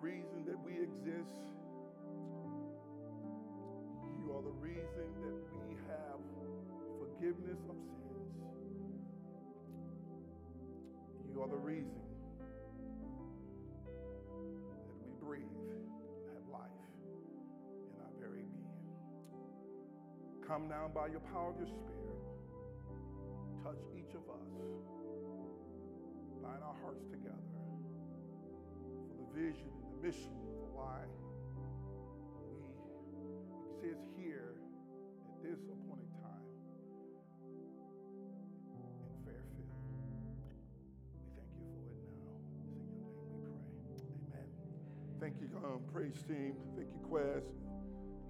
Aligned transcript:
reason 0.00 0.44
that 0.46 0.58
we 0.64 0.72
exist. 0.72 1.44
You 4.16 4.32
are 4.32 4.42
the 4.42 4.56
reason 4.60 5.12
that 5.20 5.36
we 5.60 5.76
have 5.88 6.20
forgiveness 6.98 7.60
of 7.68 7.76
sins. 8.08 8.32
You 11.32 11.42
are 11.42 11.48
the 11.48 11.56
reason 11.56 12.00
that 14.88 14.96
we 15.04 15.12
breathe 15.20 15.42
and 15.44 15.84
have 16.32 16.48
life 16.50 16.84
in 17.92 18.00
our 18.00 18.12
very 18.18 18.44
being. 18.48 18.80
Come 20.46 20.68
now 20.68 20.90
by 20.94 21.08
your 21.08 21.20
power 21.20 21.50
of 21.50 21.58
your 21.58 21.68
Spirit. 21.68 22.24
Touch 23.62 23.82
each 23.94 24.14
of 24.14 24.24
us. 24.32 24.48
Bind 26.42 26.62
our 26.64 26.76
hearts 26.82 27.04
together 27.10 27.36
for 29.06 29.16
the 29.20 29.26
vision 29.38 29.89
mission 30.02 30.32
for 30.56 30.64
why 30.72 31.04
we 32.40 32.56
exist 33.76 34.08
here 34.16 34.56
at 35.28 35.36
this 35.44 35.60
appointed 35.68 36.08
time 36.16 36.48
in 38.80 39.12
Fairfield. 39.28 39.76
We 39.84 40.40
thank 40.48 40.56
you 40.64 40.72
for 40.72 40.88
it 40.88 41.04
now. 41.04 41.20
It's 41.52 41.60
in 41.60 41.68
your 41.68 41.84
name 41.84 42.00
we 42.00 42.16
pray. 42.16 42.32
Amen. 44.32 44.48
Thank 45.20 45.36
you, 45.40 45.48
um, 45.64 45.84
praise 45.92 46.24
team. 46.26 46.56
Thank 46.76 46.88
you, 46.96 47.00
Quez, 47.04 47.44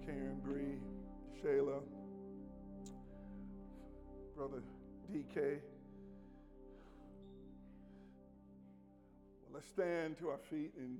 Karen, 0.05 0.39
Bree, 0.43 0.75
Shayla, 1.39 1.79
Brother 4.35 4.61
DK. 5.09 5.59
Well, 9.39 9.53
let's 9.53 9.69
stand 9.69 10.17
to 10.19 10.27
our 10.27 10.39
feet 10.49 10.73
and 10.77 10.99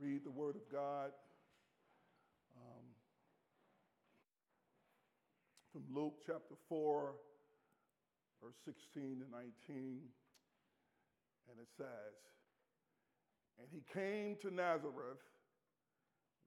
read 0.00 0.24
the 0.24 0.30
Word 0.30 0.54
of 0.54 0.62
God. 0.70 1.10
Um, 2.56 2.86
from 5.72 5.82
Luke 5.94 6.14
chapter 6.26 6.54
4, 6.68 7.14
verse 8.42 8.54
16 8.64 9.22
to 9.22 9.30
19. 9.30 10.00
And 11.50 11.58
it 11.58 11.68
says, 11.76 12.14
And 13.58 13.68
he 13.70 13.82
came 13.92 14.36
to 14.42 14.54
Nazareth, 14.54 15.22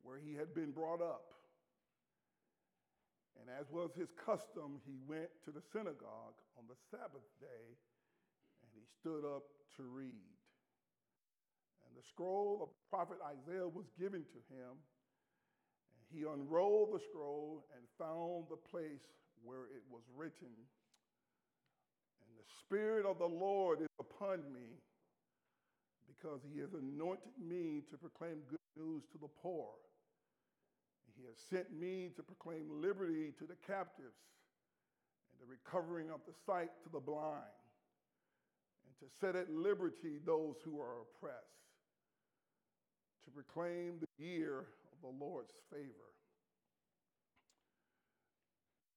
where 0.04 0.18
he 0.18 0.34
had 0.36 0.56
been 0.56 0.72
brought 0.72 1.02
up. 1.02 1.34
And 3.40 3.50
as 3.60 3.66
was 3.72 3.92
his 3.98 4.10
custom, 4.26 4.80
he 4.86 4.96
went 5.08 5.30
to 5.46 5.52
the 5.52 5.64
synagogue 5.74 6.38
on 6.58 6.66
the 6.70 6.78
Sabbath 6.92 7.26
day 7.40 7.68
and 8.62 8.70
he 8.74 8.86
stood 9.00 9.26
up 9.26 9.44
to 9.78 9.84
read. 9.84 10.31
And 11.92 12.00
the 12.00 12.08
scroll 12.08 12.64
of 12.64 12.70
prophet 12.89 13.20
Isaiah 13.20 13.67
was 13.67 13.92
given 14.00 14.23
to 14.23 14.39
him. 14.47 14.80
And 15.92 16.00
he 16.08 16.23
unrolled 16.23 16.95
the 16.95 17.03
scroll 17.03 17.67
and 17.75 17.84
found 18.00 18.47
the 18.47 18.56
place 18.56 19.03
where 19.44 19.67
it 19.75 19.84
was 19.92 20.03
written, 20.16 20.56
And 22.23 22.31
the 22.39 22.47
Spirit 22.64 23.06
of 23.06 23.19
the 23.19 23.28
Lord 23.28 23.81
is 23.81 23.92
upon 24.00 24.39
me, 24.53 24.80
because 26.08 26.39
he 26.47 26.59
has 26.62 26.72
anointed 26.72 27.36
me 27.36 27.84
to 27.92 27.97
proclaim 27.97 28.39
good 28.47 28.64
news 28.78 29.03
to 29.12 29.17
the 29.17 29.28
poor. 29.42 29.75
He 31.17 31.28
has 31.28 31.38
sent 31.50 31.69
me 31.78 32.09
to 32.16 32.23
proclaim 32.23 32.81
liberty 32.81 33.34
to 33.38 33.45
the 33.45 33.59
captives 33.67 34.23
and 35.30 35.38
the 35.42 35.52
recovering 35.52 36.09
of 36.09 36.22
the 36.25 36.34
sight 36.45 36.69
to 36.84 36.89
the 36.89 37.00
blind, 37.00 37.59
and 38.88 38.94
to 38.97 39.08
set 39.19 39.36
at 39.36 39.52
liberty 39.52 40.17
those 40.25 40.56
who 40.64 40.80
are 40.80 41.02
oppressed, 41.02 41.61
to 43.26 43.32
proclaim 43.32 44.00
the 44.00 44.24
year 44.24 44.59
of 44.59 45.02
the 45.02 45.24
Lord's 45.24 45.54
favor. 45.72 46.12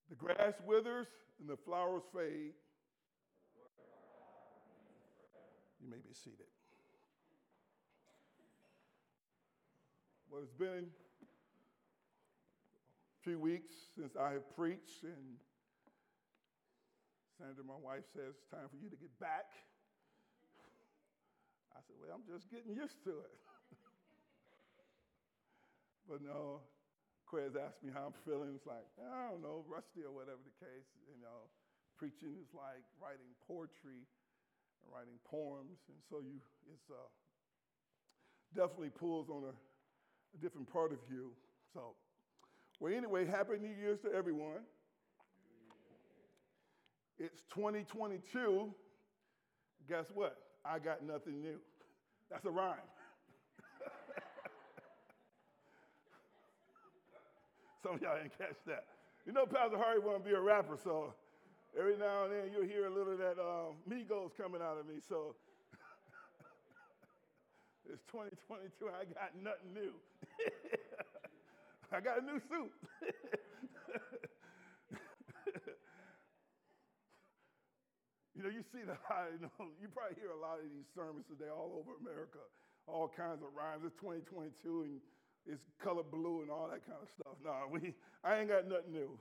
The 0.09 0.17
grass 0.17 0.55
withers 0.67 1.09
and 1.41 1.49
the 1.49 1.57
flowers 1.57 2.03
fade. 2.15 2.53
You 5.83 5.91
may 5.91 5.97
be 5.97 6.15
seated. 6.15 6.47
Well, 10.31 10.43
it's 10.43 10.53
been 10.53 10.91
a 13.21 13.23
few 13.23 13.39
weeks 13.39 13.75
since 13.95 14.17
I 14.17 14.33
have 14.33 14.57
preached, 14.57 15.05
and 15.05 15.39
Sandra, 17.39 17.65
my 17.65 17.79
wife, 17.79 18.03
says 18.15 18.34
it's 18.34 18.51
time 18.51 18.67
for 18.71 18.77
you 18.83 18.89
to 18.91 18.97
get 18.97 19.13
back. 19.21 19.47
I 21.77 21.81
said, 21.87 21.97
Well, 22.01 22.17
I'm 22.17 22.25
just 22.27 22.51
getting 22.51 22.75
used 22.75 23.03
to 23.05 23.11
it. 23.11 23.44
But 26.09 26.20
no, 26.20 26.60
Quez 27.28 27.56
asked 27.56 27.82
me 27.82 27.91
how 27.92 28.12
I'm 28.12 28.19
feeling. 28.25 28.53
It's 28.54 28.66
like, 28.66 28.84
I 29.00 29.31
don't 29.31 29.42
know, 29.42 29.65
rusty 29.69 30.04
or 30.04 30.12
whatever 30.12 30.41
the 30.44 30.56
case. 30.60 30.87
You 31.09 31.19
know, 31.20 31.48
preaching 31.97 32.37
is 32.37 32.50
like 32.53 32.84
writing 33.00 33.32
poetry 33.48 34.04
and 34.04 34.87
writing 34.92 35.16
poems. 35.25 35.81
And 35.88 35.98
so 36.10 36.20
you, 36.20 36.38
it's 36.69 36.88
uh, 36.91 37.09
definitely 38.54 38.91
pulls 38.92 39.31
on 39.31 39.44
a, 39.48 39.54
a 39.54 40.38
different 40.41 40.70
part 40.70 40.92
of 40.92 40.98
you. 41.10 41.32
So, 41.72 41.97
well, 42.81 42.92
anyway, 42.92 43.26
Happy 43.26 43.59
New 43.60 43.75
Year's 43.75 44.00
to 44.00 44.12
everyone. 44.12 44.62
It's 47.19 47.42
2022. 47.54 48.75
Guess 49.88 50.06
what? 50.15 50.36
I 50.65 50.78
got 50.78 51.04
nothing 51.04 51.41
new. 51.41 51.59
That's 52.31 52.44
a 52.47 52.50
rhyme. 52.50 52.76
Some 57.84 57.97
of 57.97 58.00
y'all 58.00 58.17
didn't 58.17 58.33
catch 58.41 58.56
that. 58.65 58.89
You 59.28 59.37
know, 59.37 59.45
Pastor 59.45 59.77
Hardy 59.77 60.00
want 60.00 60.25
to 60.25 60.27
be 60.27 60.33
a 60.33 60.41
rapper, 60.41 60.81
so 60.81 61.12
every 61.77 62.00
now 62.00 62.25
and 62.25 62.33
then 62.33 62.49
you'll 62.49 62.65
hear 62.65 62.89
a 62.89 62.91
little 62.91 63.12
of 63.12 63.21
that 63.21 63.37
uh, 63.37 63.77
Migos 63.84 64.33
coming 64.41 64.65
out 64.65 64.81
of 64.81 64.89
me. 64.89 65.05
So 65.05 65.37
it's 67.93 68.00
2022. 68.09 68.89
I 68.89 69.05
got 69.05 69.37
nothing 69.37 69.77
new. 69.77 69.93
I 71.93 72.00
got 72.00 72.22
a 72.22 72.25
new 72.25 72.41
suit. 72.49 72.72
you 78.33 78.41
know, 78.41 78.49
you 78.49 78.65
see 78.72 78.81
the 78.81 78.97
you 79.37 79.45
know, 79.45 79.53
you 79.77 79.93
probably 79.93 80.16
hear 80.16 80.33
a 80.33 80.41
lot 80.41 80.56
of 80.56 80.72
these 80.72 80.89
sermons 80.97 81.28
today 81.28 81.53
all 81.53 81.77
over 81.77 82.01
America, 82.01 82.41
all 82.89 83.12
kinds 83.12 83.45
of 83.45 83.53
rhymes. 83.53 83.84
It's 83.84 83.93
2022 84.01 84.89
and 84.89 85.05
it's 85.47 85.62
color 85.82 86.03
blue 86.03 86.43
and 86.43 86.50
all 86.50 86.69
that 86.71 86.84
kind 86.87 86.99
of 87.03 87.09
stuff. 87.09 87.34
No, 87.44 87.69
we, 87.71 87.94
I 88.22 88.38
ain't 88.38 88.49
got 88.49 88.66
nothing 88.66 88.93
new. 88.93 89.19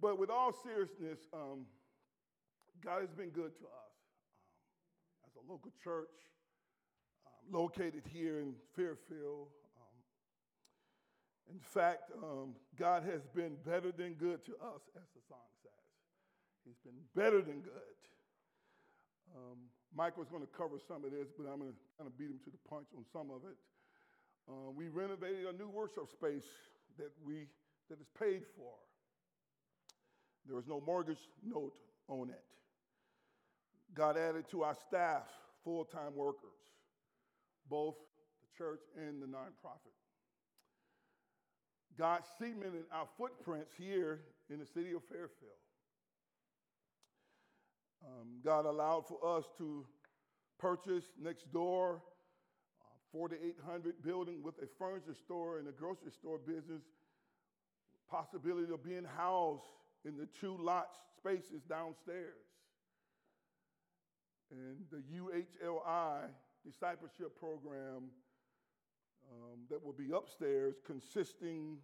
But 0.00 0.18
with 0.18 0.30
all 0.30 0.52
seriousness, 0.64 1.18
um, 1.32 1.66
God 2.82 3.02
has 3.02 3.10
been 3.10 3.30
good 3.30 3.52
to 3.58 3.64
us. 3.64 3.94
Um, 5.24 5.28
as 5.28 5.32
a 5.36 5.52
local 5.52 5.72
church 5.84 6.08
um, 7.26 7.52
located 7.52 8.02
here 8.08 8.40
in 8.40 8.54
Fairfield, 8.74 9.48
um, 9.76 9.96
in 11.52 11.60
fact, 11.60 12.10
um, 12.22 12.54
God 12.78 13.02
has 13.04 13.20
been 13.34 13.56
better 13.66 13.92
than 13.92 14.14
good 14.14 14.44
to 14.46 14.52
us, 14.52 14.80
as 14.96 15.08
the 15.14 15.20
song 15.28 15.44
says. 15.62 15.70
He's 16.64 16.80
been 16.82 17.00
better 17.14 17.42
than 17.42 17.60
good. 17.60 18.00
Um, 19.36 19.58
Michael's 19.94 20.28
going 20.30 20.42
to 20.42 20.52
cover 20.56 20.78
some 20.88 21.04
of 21.04 21.10
this, 21.10 21.28
but 21.36 21.44
I'm 21.44 21.60
going 21.60 21.72
to 21.72 21.78
kind 21.98 22.08
of 22.08 22.16
beat 22.16 22.30
him 22.30 22.40
to 22.44 22.50
the 22.50 22.62
punch 22.68 22.86
on 22.96 23.04
some 23.12 23.30
of 23.30 23.42
it. 23.44 23.58
Uh, 24.50 24.70
we 24.74 24.88
renovated 24.88 25.46
a 25.46 25.52
new 25.52 25.68
worship 25.68 26.10
space 26.10 26.48
that 26.98 27.12
we 27.24 27.46
that 27.88 28.00
is 28.00 28.08
paid 28.18 28.42
for. 28.56 28.72
There 30.46 30.58
is 30.58 30.66
no 30.66 30.80
mortgage 30.80 31.28
note 31.44 31.74
on 32.08 32.30
it. 32.30 32.42
God 33.94 34.16
added 34.16 34.48
to 34.50 34.62
our 34.62 34.74
staff 34.88 35.22
full-time 35.62 36.14
workers, 36.16 36.58
both 37.68 37.96
the 38.40 38.48
church 38.56 38.80
and 38.96 39.22
the 39.22 39.26
nonprofit. 39.26 39.94
God 41.98 42.22
cemented 42.38 42.84
our 42.92 43.06
footprints 43.18 43.70
here 43.76 44.20
in 44.48 44.58
the 44.58 44.66
city 44.66 44.92
of 44.94 45.02
Fairfield. 45.04 45.60
Um, 48.04 48.40
God 48.42 48.64
allowed 48.64 49.06
for 49.06 49.36
us 49.36 49.44
to 49.58 49.84
purchase 50.58 51.04
next 51.20 51.52
door 51.52 52.02
4,800 53.12 54.02
building 54.02 54.42
with 54.42 54.54
a 54.62 54.66
furniture 54.78 55.14
store 55.14 55.58
and 55.58 55.68
a 55.68 55.72
grocery 55.72 56.12
store 56.12 56.38
business, 56.38 56.82
possibility 58.10 58.72
of 58.72 58.84
being 58.84 59.04
housed 59.16 59.62
in 60.04 60.16
the 60.16 60.26
two 60.40 60.56
lot 60.56 60.90
spaces 61.16 61.62
downstairs. 61.68 62.46
And 64.50 64.78
the 64.90 65.02
UHLI 65.16 66.22
discipleship 66.64 67.38
program 67.38 68.10
um, 69.30 69.60
that 69.70 69.84
will 69.84 69.92
be 69.92 70.10
upstairs, 70.14 70.74
consisting 70.84 71.78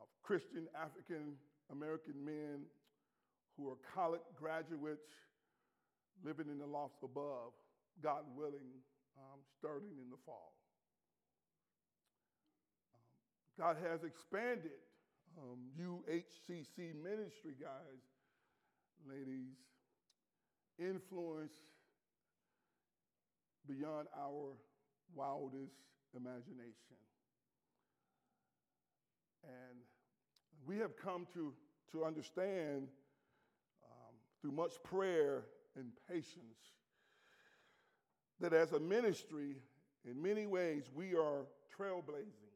of 0.00 0.06
Christian 0.22 0.66
African 0.74 1.34
American 1.70 2.24
men 2.24 2.64
who 3.56 3.68
are 3.68 3.76
college 3.94 4.20
graduates 4.38 5.08
living 6.24 6.46
in 6.50 6.58
the 6.58 6.66
lofts 6.66 7.02
above, 7.02 7.52
God 8.02 8.24
willing, 8.36 8.80
um, 9.18 9.40
starting 9.58 9.90
in 10.00 10.10
the 10.10 10.16
fall. 10.24 10.52
Um, 12.94 13.02
God 13.58 13.76
has 13.82 14.04
expanded 14.04 14.80
um, 15.38 15.58
UHCC 15.80 16.94
ministry, 17.02 17.54
guys, 17.60 18.02
ladies, 19.08 19.56
influence 20.78 21.54
beyond 23.66 24.08
our 24.18 24.56
wildest 25.14 25.76
imagination. 26.16 26.98
And 29.44 29.78
we 30.66 30.78
have 30.78 30.96
come 30.96 31.26
to, 31.34 31.52
to 31.92 32.04
understand 32.04 32.88
um, 33.84 34.14
through 34.40 34.52
much 34.52 34.72
prayer 34.84 35.44
and 35.76 35.90
patience 36.08 36.81
that 38.42 38.52
as 38.52 38.72
a 38.72 38.80
ministry, 38.80 39.54
in 40.04 40.20
many 40.20 40.46
ways, 40.46 40.90
we 40.92 41.14
are 41.14 41.46
trailblazing. 41.70 42.50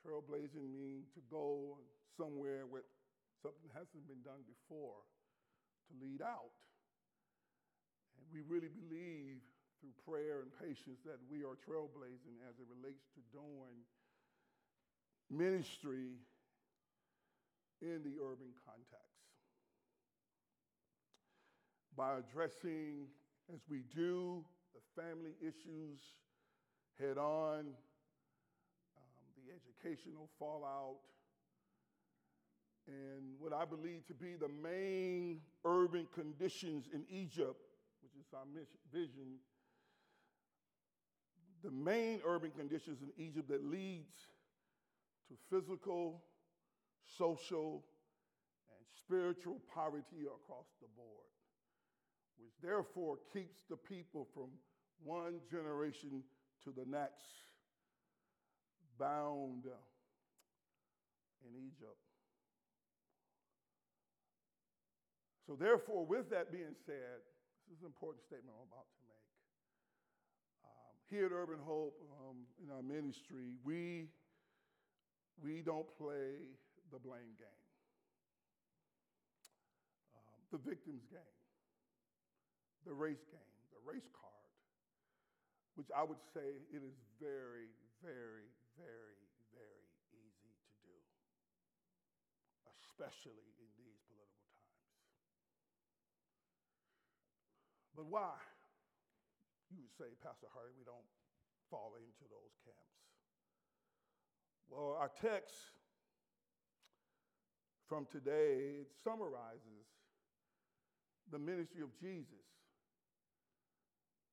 Trailblazing 0.00 0.72
means 0.72 1.12
to 1.12 1.20
go 1.30 1.76
somewhere 2.16 2.64
where 2.68 2.82
something 3.42 3.68
hasn't 3.76 4.08
been 4.08 4.24
done 4.24 4.40
before, 4.48 5.04
to 5.86 5.92
lead 6.00 6.22
out. 6.22 6.56
And 8.16 8.24
we 8.32 8.40
really 8.48 8.72
believe 8.72 9.44
through 9.78 9.92
prayer 10.08 10.40
and 10.40 10.48
patience 10.56 11.04
that 11.04 11.20
we 11.28 11.44
are 11.44 11.60
trailblazing 11.68 12.40
as 12.48 12.56
it 12.56 12.66
relates 12.72 13.04
to 13.12 13.20
doing 13.28 13.84
ministry 15.28 16.16
in 17.82 18.00
the 18.00 18.16
urban 18.24 18.56
context. 18.64 19.20
By 21.94 22.16
addressing, 22.24 23.04
as 23.52 23.60
we 23.68 23.82
do, 23.94 24.44
the 24.74 25.02
family 25.02 25.34
issues 25.40 26.00
head 26.98 27.18
on, 27.18 27.60
um, 27.60 29.24
the 29.36 29.52
educational 29.52 30.28
fallout, 30.38 30.98
and 32.86 33.34
what 33.38 33.52
I 33.52 33.64
believe 33.64 34.06
to 34.08 34.14
be 34.14 34.34
the 34.34 34.48
main 34.48 35.40
urban 35.64 36.06
conditions 36.14 36.86
in 36.92 37.04
Egypt, 37.08 37.60
which 38.02 38.12
is 38.18 38.26
our 38.34 38.44
vision, 38.92 39.38
the 41.62 41.70
main 41.70 42.20
urban 42.26 42.50
conditions 42.50 42.98
in 43.02 43.24
Egypt 43.24 43.48
that 43.48 43.64
leads 43.64 44.26
to 45.28 45.34
physical, 45.48 46.22
social, 47.16 47.84
and 48.68 48.84
spiritual 48.98 49.60
poverty 49.72 50.26
across 50.26 50.66
the 50.80 50.88
board 50.96 51.31
which 52.42 52.58
therefore 52.60 53.18
keeps 53.32 53.62
the 53.70 53.76
people 53.76 54.26
from 54.34 54.50
one 55.04 55.38
generation 55.50 56.22
to 56.64 56.70
the 56.70 56.84
next 56.90 57.22
bound 58.98 59.64
in 61.46 61.52
Egypt. 61.56 62.02
So, 65.46 65.56
therefore, 65.58 66.06
with 66.06 66.30
that 66.30 66.52
being 66.52 66.74
said, 66.86 67.22
this 67.68 67.78
is 67.78 67.82
an 67.82 67.86
important 67.86 68.22
statement 68.22 68.54
I'm 68.58 68.66
about 68.70 68.86
to 68.90 69.02
make. 69.06 69.26
Um, 70.64 70.94
here 71.10 71.26
at 71.26 71.32
Urban 71.32 71.58
Hope, 71.62 71.98
um, 72.22 72.46
in 72.62 72.70
our 72.70 72.82
ministry, 72.82 73.54
we, 73.64 74.06
we 75.42 75.62
don't 75.62 75.86
play 75.98 76.42
the 76.92 76.98
blame 76.98 77.34
game, 77.38 77.62
um, 80.14 80.38
the 80.52 80.58
victim's 80.58 81.06
game 81.10 81.41
the 82.86 82.94
race 82.94 83.24
game, 83.30 83.54
the 83.70 83.82
race 83.86 84.08
card, 84.10 84.50
which 85.74 85.88
I 85.94 86.02
would 86.02 86.20
say 86.34 86.58
it 86.70 86.82
is 86.82 86.98
very, 87.22 87.70
very, 88.02 88.50
very, 88.74 89.22
very 89.54 89.86
easy 90.10 90.50
to 90.50 90.72
do, 90.82 90.96
especially 92.82 93.46
in 93.58 93.68
these 93.78 93.98
political 94.10 94.46
times. 94.58 94.82
But 97.94 98.06
why? 98.10 98.36
You 99.70 99.80
would 99.86 99.96
say, 99.96 100.12
Pastor 100.20 100.50
Hardy, 100.52 100.74
we 100.76 100.84
don't 100.84 101.08
fall 101.70 101.96
into 101.96 102.24
those 102.28 102.54
camps. 102.66 103.02
Well, 104.68 104.96
our 104.98 105.12
text 105.20 105.56
from 107.88 108.06
today 108.10 108.84
summarizes 109.04 109.88
the 111.30 111.38
ministry 111.38 111.82
of 111.82 111.92
Jesus 112.00 112.44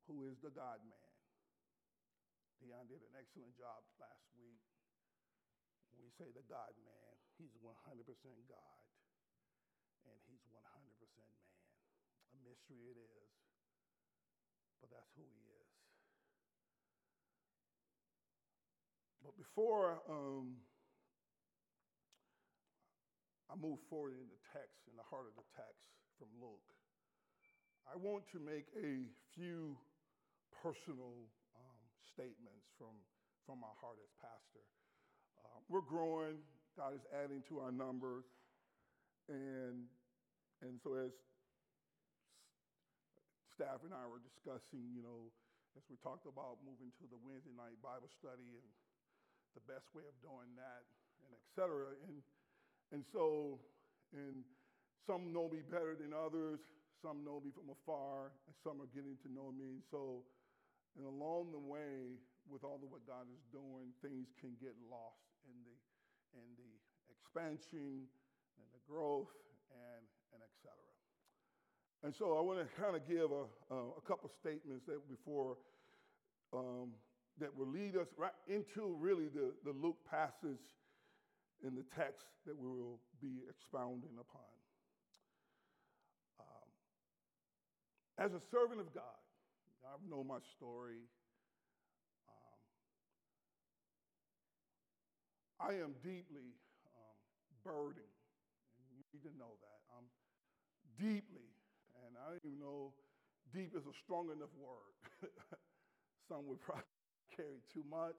who 0.09 0.25
is 0.25 0.41
the 0.41 0.50
God 0.50 0.81
man. 0.89 1.13
Dion 2.57 2.89
did 2.89 3.06
an 3.06 3.13
excellent 3.13 3.53
job 3.53 3.85
last 4.01 4.25
week. 4.33 4.65
We 6.01 6.09
say 6.17 6.33
the 6.33 6.44
God 6.50 6.73
man, 6.81 7.13
he's 7.38 7.53
100% 7.61 7.69
God 8.50 8.83
and 10.09 10.17
he's 10.25 10.41
100% 10.50 10.57
man. 10.57 11.61
A 12.33 12.38
mystery 12.41 12.89
it 12.89 12.97
is, 12.97 13.29
but 14.81 14.89
that's 14.89 15.13
who 15.13 15.27
he 15.29 15.45
is. 15.53 15.71
But 19.21 19.38
before 19.38 20.01
um, 20.09 20.57
I 23.51 23.53
move 23.59 23.77
forward 23.91 24.17
in 24.17 24.25
the 24.25 24.41
text, 24.50 24.89
in 24.89 24.97
the 24.97 25.06
heart 25.06 25.29
of 25.29 25.35
the 25.38 25.45
text 25.53 25.85
from 26.17 26.31
Luke, 26.41 26.65
I 27.85 27.97
want 27.97 28.25
to 28.33 28.39
make 28.39 28.69
a 28.77 29.06
few 29.35 29.77
personal 30.59 31.27
um, 31.56 31.79
statements 32.11 32.67
from, 32.75 32.91
from 33.47 33.63
my 33.63 33.71
heart 33.79 33.95
as 34.03 34.11
pastor. 34.19 34.65
Uh, 35.44 35.59
we're 35.71 35.85
growing, 35.85 36.39
God 36.75 36.95
is 36.95 37.03
adding 37.15 37.44
to 37.47 37.63
our 37.63 37.71
numbers. 37.71 38.27
And, 39.29 39.88
and 40.59 40.81
so, 40.83 40.97
as 41.00 41.13
staff 43.56 43.83
and 43.85 43.94
I 43.94 44.03
were 44.09 44.19
discussing, 44.19 44.89
you 44.95 45.03
know, 45.03 45.31
as 45.77 45.85
we 45.88 45.95
talked 46.01 46.25
about 46.25 46.59
moving 46.65 46.89
to 47.00 47.06
the 47.07 47.19
Wednesday 47.21 47.53
night 47.53 47.77
Bible 47.79 48.09
study 48.19 48.57
and 48.57 48.69
the 49.53 49.63
best 49.69 49.85
way 49.94 50.03
of 50.07 50.15
doing 50.21 50.50
that, 50.57 50.83
and 51.23 51.29
et 51.35 51.45
cetera. 51.56 51.94
And, 52.09 52.19
and 52.91 53.01
so, 53.13 53.59
and 54.11 54.41
some 55.06 55.29
know 55.29 55.47
me 55.47 55.61
better 55.61 55.94
than 55.94 56.11
others, 56.11 56.59
some 57.06 57.23
know 57.23 57.39
me 57.39 57.53
from 57.53 57.69
afar, 57.69 58.33
and 58.49 58.54
some 58.66 58.81
are 58.81 58.89
getting 58.92 59.16
to 59.23 59.30
know 59.30 59.54
me. 59.54 59.78
And 59.78 59.85
so, 59.94 60.25
and 60.99 61.07
along 61.07 61.56
the 61.56 61.63
way, 61.63 62.19
with 62.51 62.68
all 62.68 62.75
of 62.83 62.91
what 62.91 63.07
God 63.07 63.23
is 63.31 63.39
doing, 63.56 63.95
things 64.03 64.35
can 64.35 64.51
get 64.59 64.75
lost 64.91 65.31
in 65.47 65.56
the, 65.63 65.75
in 66.35 66.47
the 66.59 66.71
expansion 67.07 68.03
and 68.59 68.68
the 68.75 68.83
growth 68.83 69.31
and, 69.71 70.03
and 70.35 70.44
et 70.44 70.53
cetera. 70.59 70.94
And 72.03 72.11
so 72.11 72.35
I 72.35 72.41
want 72.44 72.59
to 72.59 72.68
kind 72.75 72.99
of 72.99 73.07
give 73.07 73.31
a, 73.31 73.47
a, 73.71 74.03
couple 74.03 74.27
statements 74.27 74.83
that 74.91 74.99
before 75.07 75.56
um, 76.51 76.91
that 77.39 77.56
will 77.56 77.71
lead 77.71 77.95
us 77.95 78.11
right 78.18 78.35
into 78.47 78.97
really 78.99 79.31
the, 79.31 79.56
the 79.63 79.71
Luke 79.71 80.03
passage 80.03 80.68
in 81.63 81.75
the 81.75 81.85
text 81.95 82.27
that 82.44 82.57
we 82.59 82.68
will 82.68 82.99
be 83.21 83.39
expounding 83.47 84.19
upon. 84.19 84.51
Um, 86.39 86.68
as 88.18 88.33
a 88.33 88.41
servant 88.51 88.81
of 88.81 88.91
God, 88.94 89.15
I 89.83 89.95
know 90.09 90.24
my 90.24 90.40
story. 90.57 91.07
Um, 92.28 92.59
I 95.59 95.71
am 95.80 95.95
deeply 96.04 96.56
um, 96.88 97.18
burdened, 97.64 98.16
and 98.76 98.86
you 98.92 99.04
need 99.14 99.24
to 99.24 99.33
know 99.40 99.56
that. 99.59 99.80
I'm 99.95 100.07
deeply, 101.00 101.50
and 102.04 102.16
I 102.19 102.36
don't 102.36 102.44
even 102.45 102.59
know 102.59 102.94
deep 103.54 103.74
is 103.74 103.86
a 103.86 103.95
strong 104.06 104.30
enough 104.30 104.54
word. 104.57 104.94
Some 106.30 106.45
would 106.45 106.62
probably 106.62 106.86
carry 107.36 107.66
too 107.74 107.81
much, 107.90 108.18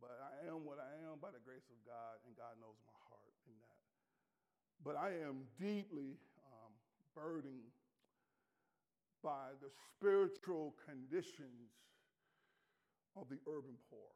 but 0.00 0.12
I 0.20 0.44
am 0.48 0.68
what 0.68 0.76
I 0.76 0.92
am 1.08 1.16
by 1.20 1.32
the 1.32 1.40
grace 1.40 1.64
of 1.72 1.78
God, 1.88 2.20
and 2.28 2.36
God 2.36 2.60
knows 2.60 2.76
my 2.84 2.96
heart 3.08 3.32
in 3.48 3.56
that. 3.64 3.80
But 4.84 4.94
I 5.00 5.16
am 5.24 5.48
deeply 5.56 6.20
um, 6.52 6.72
burdened 7.16 7.72
by 9.26 9.58
the 9.58 9.66
spiritual 9.98 10.78
conditions 10.86 11.74
of 13.18 13.26
the 13.26 13.42
urban 13.50 13.74
poor. 13.90 14.06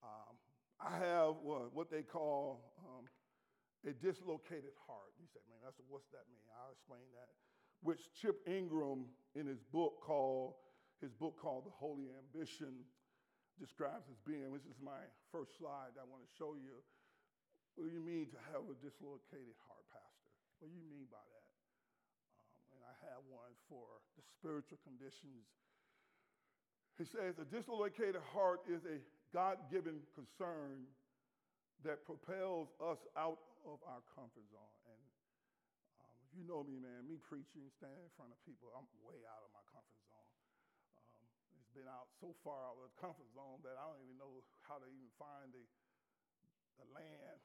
Um, 0.00 0.40
I 0.80 0.96
have 0.96 1.44
what, 1.44 1.76
what 1.76 1.92
they 1.92 2.00
call 2.00 2.72
um, 2.80 3.04
a 3.84 3.92
dislocated 3.92 4.72
heart. 4.88 5.12
You 5.20 5.28
say, 5.28 5.44
man, 5.44 5.60
that's, 5.60 5.76
what's 5.92 6.08
that 6.16 6.24
mean? 6.32 6.48
I'll 6.56 6.72
explain 6.72 7.04
that. 7.20 7.28
Which 7.84 8.08
Chip 8.16 8.40
Ingram, 8.48 9.12
in 9.36 9.44
his 9.44 9.60
book 9.60 10.00
called 10.00 10.56
his 11.04 11.12
book 11.12 11.36
called 11.36 11.68
The 11.68 11.76
Holy 11.76 12.08
Ambition, 12.16 12.80
describes 13.60 14.08
as 14.08 14.16
being. 14.24 14.56
This 14.56 14.64
is 14.64 14.80
my 14.80 15.04
first 15.28 15.52
slide 15.60 15.92
I 16.00 16.08
want 16.08 16.24
to 16.24 16.32
show 16.32 16.56
you. 16.56 16.80
What 17.76 17.84
do 17.84 17.92
you 17.92 18.00
mean 18.00 18.32
to 18.32 18.40
have 18.56 18.64
a 18.64 18.76
dislocated 18.80 19.52
heart, 19.68 19.84
Pastor? 19.92 20.32
What 20.64 20.72
do 20.72 20.80
you 20.80 20.88
mean 20.88 21.04
by 21.12 21.20
that? 21.20 21.43
One 23.28 23.52
for 23.68 24.00
the 24.16 24.22
spiritual 24.38 24.78
conditions. 24.84 25.44
He 26.96 27.04
says 27.04 27.36
a 27.42 27.46
dislocated 27.48 28.22
heart 28.30 28.62
is 28.70 28.86
a 28.86 29.02
God 29.34 29.58
given 29.66 29.98
concern 30.14 30.86
that 31.82 32.06
propels 32.06 32.70
us 32.78 33.02
out 33.18 33.42
of 33.66 33.82
our 33.82 34.00
comfort 34.14 34.46
zone. 34.48 34.78
And 34.86 35.02
um, 36.00 36.14
if 36.22 36.30
you 36.38 36.46
know 36.46 36.62
me, 36.62 36.78
man, 36.78 37.02
me 37.04 37.18
preaching, 37.18 37.66
standing 37.74 37.98
in 37.98 38.12
front 38.14 38.30
of 38.30 38.38
people, 38.46 38.70
I'm 38.72 38.86
way 39.02 39.18
out 39.26 39.42
of 39.42 39.50
my 39.50 39.64
comfort 39.68 40.00
zone. 40.06 40.30
Um, 40.96 41.20
it's 41.58 41.72
been 41.74 41.90
out 41.90 42.08
so 42.22 42.30
far 42.46 42.62
out 42.62 42.78
of 42.78 42.86
the 42.88 42.94
comfort 42.96 43.26
zone 43.34 43.58
that 43.66 43.74
I 43.74 43.82
don't 43.90 44.00
even 44.06 44.16
know 44.16 44.46
how 44.62 44.78
to 44.78 44.86
even 44.86 45.10
find 45.18 45.50
the, 45.50 45.64
the 46.78 46.86
land 46.94 47.42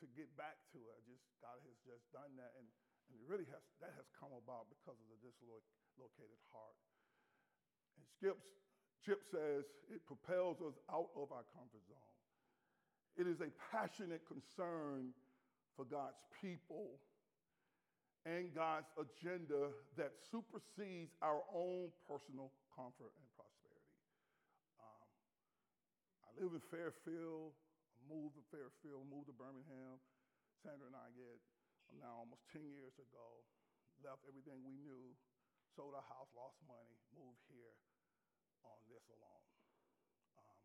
to 0.00 0.06
get 0.16 0.28
back 0.36 0.56
to 0.72 0.80
it. 0.80 0.98
Just 1.06 1.24
God 1.38 1.60
has 1.64 1.76
just 1.84 2.04
done 2.12 2.32
that, 2.40 2.52
and, 2.56 2.66
and 3.08 3.12
it 3.20 3.24
really 3.28 3.46
has 3.52 3.62
that 3.84 3.92
has 3.94 4.08
come 4.16 4.32
about 4.32 4.68
because 4.72 4.96
of 4.96 5.08
the 5.12 5.20
dislocated 5.20 6.40
heart. 6.52 6.76
And 8.00 8.04
Skip's 8.16 8.48
Chip 9.04 9.24
says 9.24 9.64
it 9.88 10.04
propels 10.04 10.60
us 10.60 10.76
out 10.92 11.08
of 11.16 11.32
our 11.32 11.44
comfort 11.56 11.84
zone. 11.88 12.16
It 13.16 13.26
is 13.26 13.40
a 13.40 13.48
passionate 13.72 14.24
concern 14.28 15.12
for 15.76 15.84
God's 15.84 16.20
people 16.40 17.00
and 18.28 18.52
God's 18.52 18.92
agenda 19.00 19.72
that 19.96 20.12
supersedes 20.28 21.16
our 21.24 21.40
own 21.56 21.88
personal 22.04 22.52
comfort 22.76 23.12
and 23.16 23.26
prosperity. 23.32 24.04
Um, 24.76 25.08
I 26.28 26.30
live 26.36 26.52
in 26.52 26.64
Fairfield, 26.68 27.56
moved 28.10 28.34
to 28.34 28.42
Fairfield, 28.50 29.06
moved 29.06 29.30
to 29.30 29.36
Birmingham. 29.38 30.02
Sandra 30.66 30.90
and 30.90 30.98
I 30.98 31.14
get 31.14 31.38
now 31.94 32.26
almost 32.26 32.42
10 32.50 32.66
years 32.66 32.98
ago, 32.98 33.46
left 34.02 34.26
everything 34.26 34.66
we 34.66 34.74
knew, 34.74 35.14
sold 35.78 35.94
our 35.94 36.04
house, 36.10 36.26
lost 36.34 36.58
money, 36.66 36.98
moved 37.14 37.40
here 37.46 37.78
on 38.66 38.82
this 38.90 39.06
alone. 39.14 39.46
Um, 40.34 40.58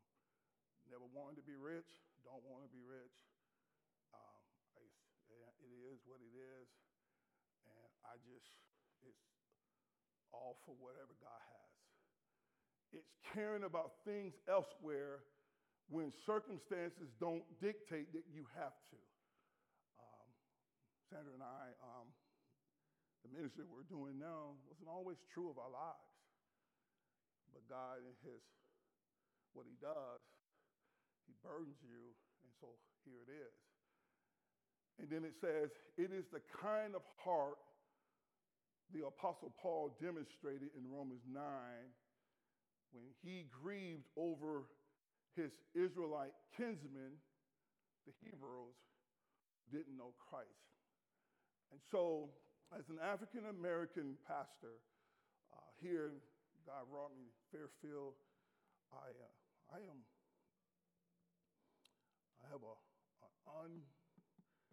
never 0.89 1.05
wanted 1.13 1.37
to 1.37 1.45
be 1.45 1.55
rich, 1.55 1.87
don't 2.25 2.41
want 2.49 2.65
to 2.65 2.71
be 2.73 2.81
rich. 2.81 3.13
Um, 4.09 4.41
it 5.61 5.71
is 5.93 6.01
what 6.05 6.21
it 6.21 6.33
is, 6.33 6.69
and 7.65 7.89
I 8.05 8.17
just, 8.21 8.49
it's 9.05 9.25
all 10.33 10.61
for 10.65 10.77
whatever 10.77 11.13
God 11.17 11.41
has. 11.41 11.71
It's 13.01 13.13
caring 13.33 13.65
about 13.65 14.01
things 14.05 14.37
elsewhere 14.45 15.25
when 15.89 16.09
circumstances 16.25 17.13
don't 17.21 17.45
dictate 17.61 18.09
that 18.13 18.25
you 18.33 18.49
have 18.57 18.73
to. 18.89 19.01
Um, 20.01 20.27
Sandra 21.09 21.33
and 21.37 21.45
I, 21.45 21.73
um, 21.81 22.09
the 23.21 23.29
ministry 23.33 23.65
we're 23.69 23.85
doing 23.85 24.17
now 24.17 24.57
wasn't 24.65 24.89
always 24.89 25.21
true 25.29 25.49
of 25.49 25.61
our 25.61 25.69
lives. 25.69 26.13
But 27.53 27.65
God, 27.69 28.01
in 28.01 28.17
His, 28.25 28.41
what 29.53 29.69
He 29.69 29.77
does, 29.77 30.21
He 31.29 31.33
burdens 31.45 31.77
you, 31.85 32.13
and 32.41 32.51
so 32.57 32.73
here 33.05 33.21
it 33.21 33.31
is. 33.31 33.55
And 34.97 35.07
then 35.11 35.27
it 35.27 35.35
says, 35.37 35.69
it 35.99 36.09
is 36.15 36.25
the 36.31 36.41
kind 36.55 36.95
of 36.95 37.03
heart 37.19 37.59
the 38.93 39.05
Apostle 39.05 39.51
Paul 39.59 39.97
demonstrated 40.01 40.69
in 40.77 40.87
Romans 40.87 41.21
9 41.27 41.41
when 42.93 43.03
he 43.23 43.47
grieved 43.51 44.07
over 44.15 44.69
his 45.35 45.51
Israelite 45.75 46.33
kinsmen, 46.55 47.19
the 48.07 48.13
Hebrews, 48.23 48.79
didn't 49.71 49.97
know 49.97 50.13
Christ. 50.17 50.49
And 51.71 51.81
so, 51.91 52.29
as 52.71 52.87
an 52.89 52.97
African 53.03 53.49
American 53.49 54.15
pastor 54.27 54.81
uh, 55.53 55.61
here 55.81 56.11
God 56.65 56.89
brought 56.89 57.13
me 57.13 57.29
to 57.29 57.37
Fairfield. 57.53 58.17
I, 58.89 59.13
uh, 59.13 59.77
I 59.77 59.85
am, 59.85 60.01
I 62.41 62.49
have 62.49 62.65
a, 62.65 62.73
an 63.21 63.69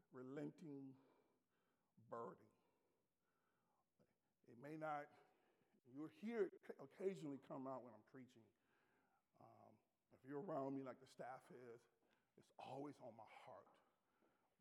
unrelenting 0.09 0.97
burden. 2.09 2.49
It 4.49 4.57
may 4.65 4.81
not, 4.81 5.05
you'll 5.93 6.13
hear 6.25 6.49
it 6.49 6.53
occasionally 6.81 7.45
come 7.45 7.69
out 7.69 7.85
when 7.85 7.93
I'm 7.93 8.09
preaching. 8.09 8.49
If 10.23 10.31
you're 10.31 10.47
around 10.47 10.79
me 10.79 10.87
like 10.87 11.03
the 11.03 11.11
staff 11.11 11.43
is, 11.51 11.83
it's 12.39 12.55
always 12.55 12.95
on 13.03 13.11
my 13.19 13.27
heart. 13.43 13.67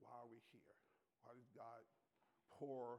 Why 0.02 0.10
are 0.18 0.26
we 0.26 0.42
here? 0.50 0.74
Why 1.22 1.38
does 1.38 1.46
God 1.54 1.86
pour 2.58 2.98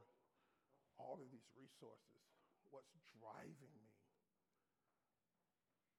all 0.95 1.19
of 1.19 1.27
these 1.27 1.43
resources? 1.59 2.23
What's 2.71 2.95
driving 3.19 3.75
me? 3.75 3.91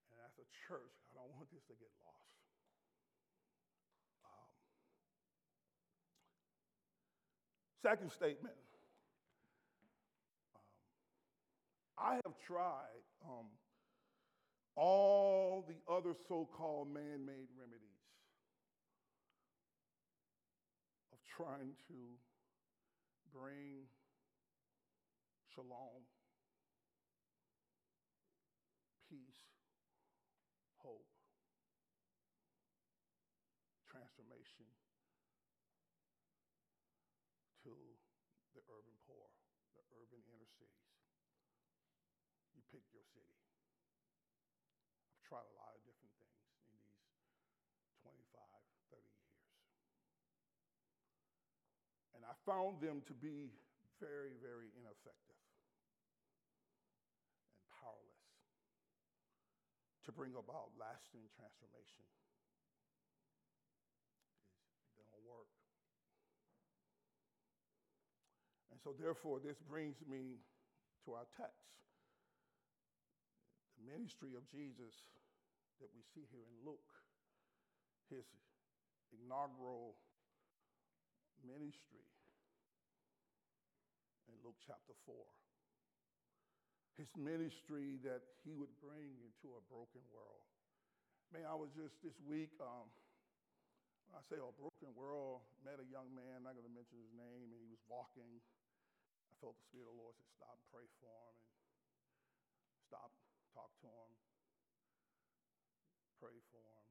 And 0.08 0.16
as 0.24 0.32
a 0.40 0.48
church, 0.64 0.96
I 1.12 1.20
don't 1.20 1.36
want 1.36 1.52
this 1.52 1.68
to 1.68 1.76
get 1.76 1.92
lost. 2.00 2.40
Um, 4.24 4.50
second 7.84 8.08
statement 8.08 8.56
um, 10.56 10.64
I 12.00 12.12
have 12.24 12.40
tried 12.40 13.04
um, 13.20 13.52
all 14.76 15.64
the 15.68 15.80
other 15.92 16.14
so 16.28 16.48
called 16.52 16.92
man 16.92 17.24
made 17.24 17.48
remedies 17.58 17.94
of 21.12 21.18
trying 21.24 21.74
to 21.86 21.94
bring 23.32 23.86
shalom, 25.54 26.02
peace, 29.08 29.46
hope, 30.82 31.06
transformation 33.86 34.66
to 37.62 37.70
the 38.58 38.62
urban 38.66 38.98
poor, 39.06 39.30
the 39.78 39.82
urban 39.94 40.18
inner 40.26 40.50
cities. 40.58 40.90
You 42.58 42.62
pick 42.74 42.82
your 42.90 43.06
city. 43.14 43.38
I've 45.06 45.22
tried 45.34 45.50
a 45.50 45.58
lot 45.58 45.74
of 45.74 45.82
different 45.82 46.14
things 46.14 46.46
in 46.62 46.78
these 46.78 46.94
25, 48.06 48.22
30 48.94 49.02
years. 49.02 49.42
And 52.14 52.22
I 52.22 52.38
found 52.46 52.78
them 52.78 53.02
to 53.10 53.14
be 53.18 53.50
very, 53.98 54.38
very 54.38 54.70
ineffective 54.78 55.42
and 57.50 57.66
powerless 57.66 58.30
to 60.06 60.14
bring 60.14 60.38
about 60.38 60.70
lasting 60.78 61.26
transformation. 61.34 62.06
It 64.94 65.02
don't 65.10 65.26
work. 65.26 65.50
And 68.70 68.78
so, 68.78 68.94
therefore, 68.94 69.42
this 69.42 69.58
brings 69.66 69.98
me 70.06 70.38
to 71.02 71.18
our 71.18 71.26
text. 71.34 71.74
The 73.82 73.90
ministry 73.90 74.38
of 74.38 74.46
Jesus 74.46 75.02
that 75.84 75.92
we 75.92 76.00
see 76.16 76.24
here 76.32 76.48
in 76.48 76.56
Luke, 76.64 76.92
his 78.08 78.24
inaugural 79.12 80.00
ministry 81.44 82.08
in 84.32 84.34
Luke 84.40 84.56
chapter 84.64 84.96
4 85.04 85.12
his 86.94 87.10
ministry 87.18 87.98
that 88.06 88.22
he 88.46 88.54
would 88.54 88.70
bring 88.78 89.18
into 89.26 89.58
a 89.58 89.62
broken 89.66 90.02
world. 90.14 90.46
Man, 91.34 91.42
I 91.42 91.58
was 91.58 91.74
just 91.74 91.98
this 92.06 92.14
week, 92.22 92.54
um, 92.62 92.86
I 94.14 94.22
say 94.30 94.38
a 94.38 94.54
broken 94.54 94.94
world, 94.94 95.42
met 95.66 95.82
a 95.82 95.88
young 95.90 96.06
man, 96.14 96.46
not 96.46 96.54
going 96.54 96.66
to 96.66 96.70
mention 96.70 97.02
his 97.02 97.10
name, 97.18 97.50
and 97.50 97.58
he 97.58 97.66
was 97.66 97.82
walking. 97.90 98.38
I 99.26 99.34
felt 99.42 99.58
the 99.58 99.66
Spirit 99.66 99.90
of 99.90 99.98
the 99.98 100.00
Lord 100.06 100.14
said, 100.14 100.30
Stop, 100.38 100.54
pray 100.70 100.86
for 101.02 101.10
him, 101.10 101.34
and 102.70 102.78
stop, 102.86 103.10
talk 103.50 103.74
to 103.82 103.90
him, 103.90 104.10
pray 106.24 106.40
for 106.48 106.64
him. 106.64 106.88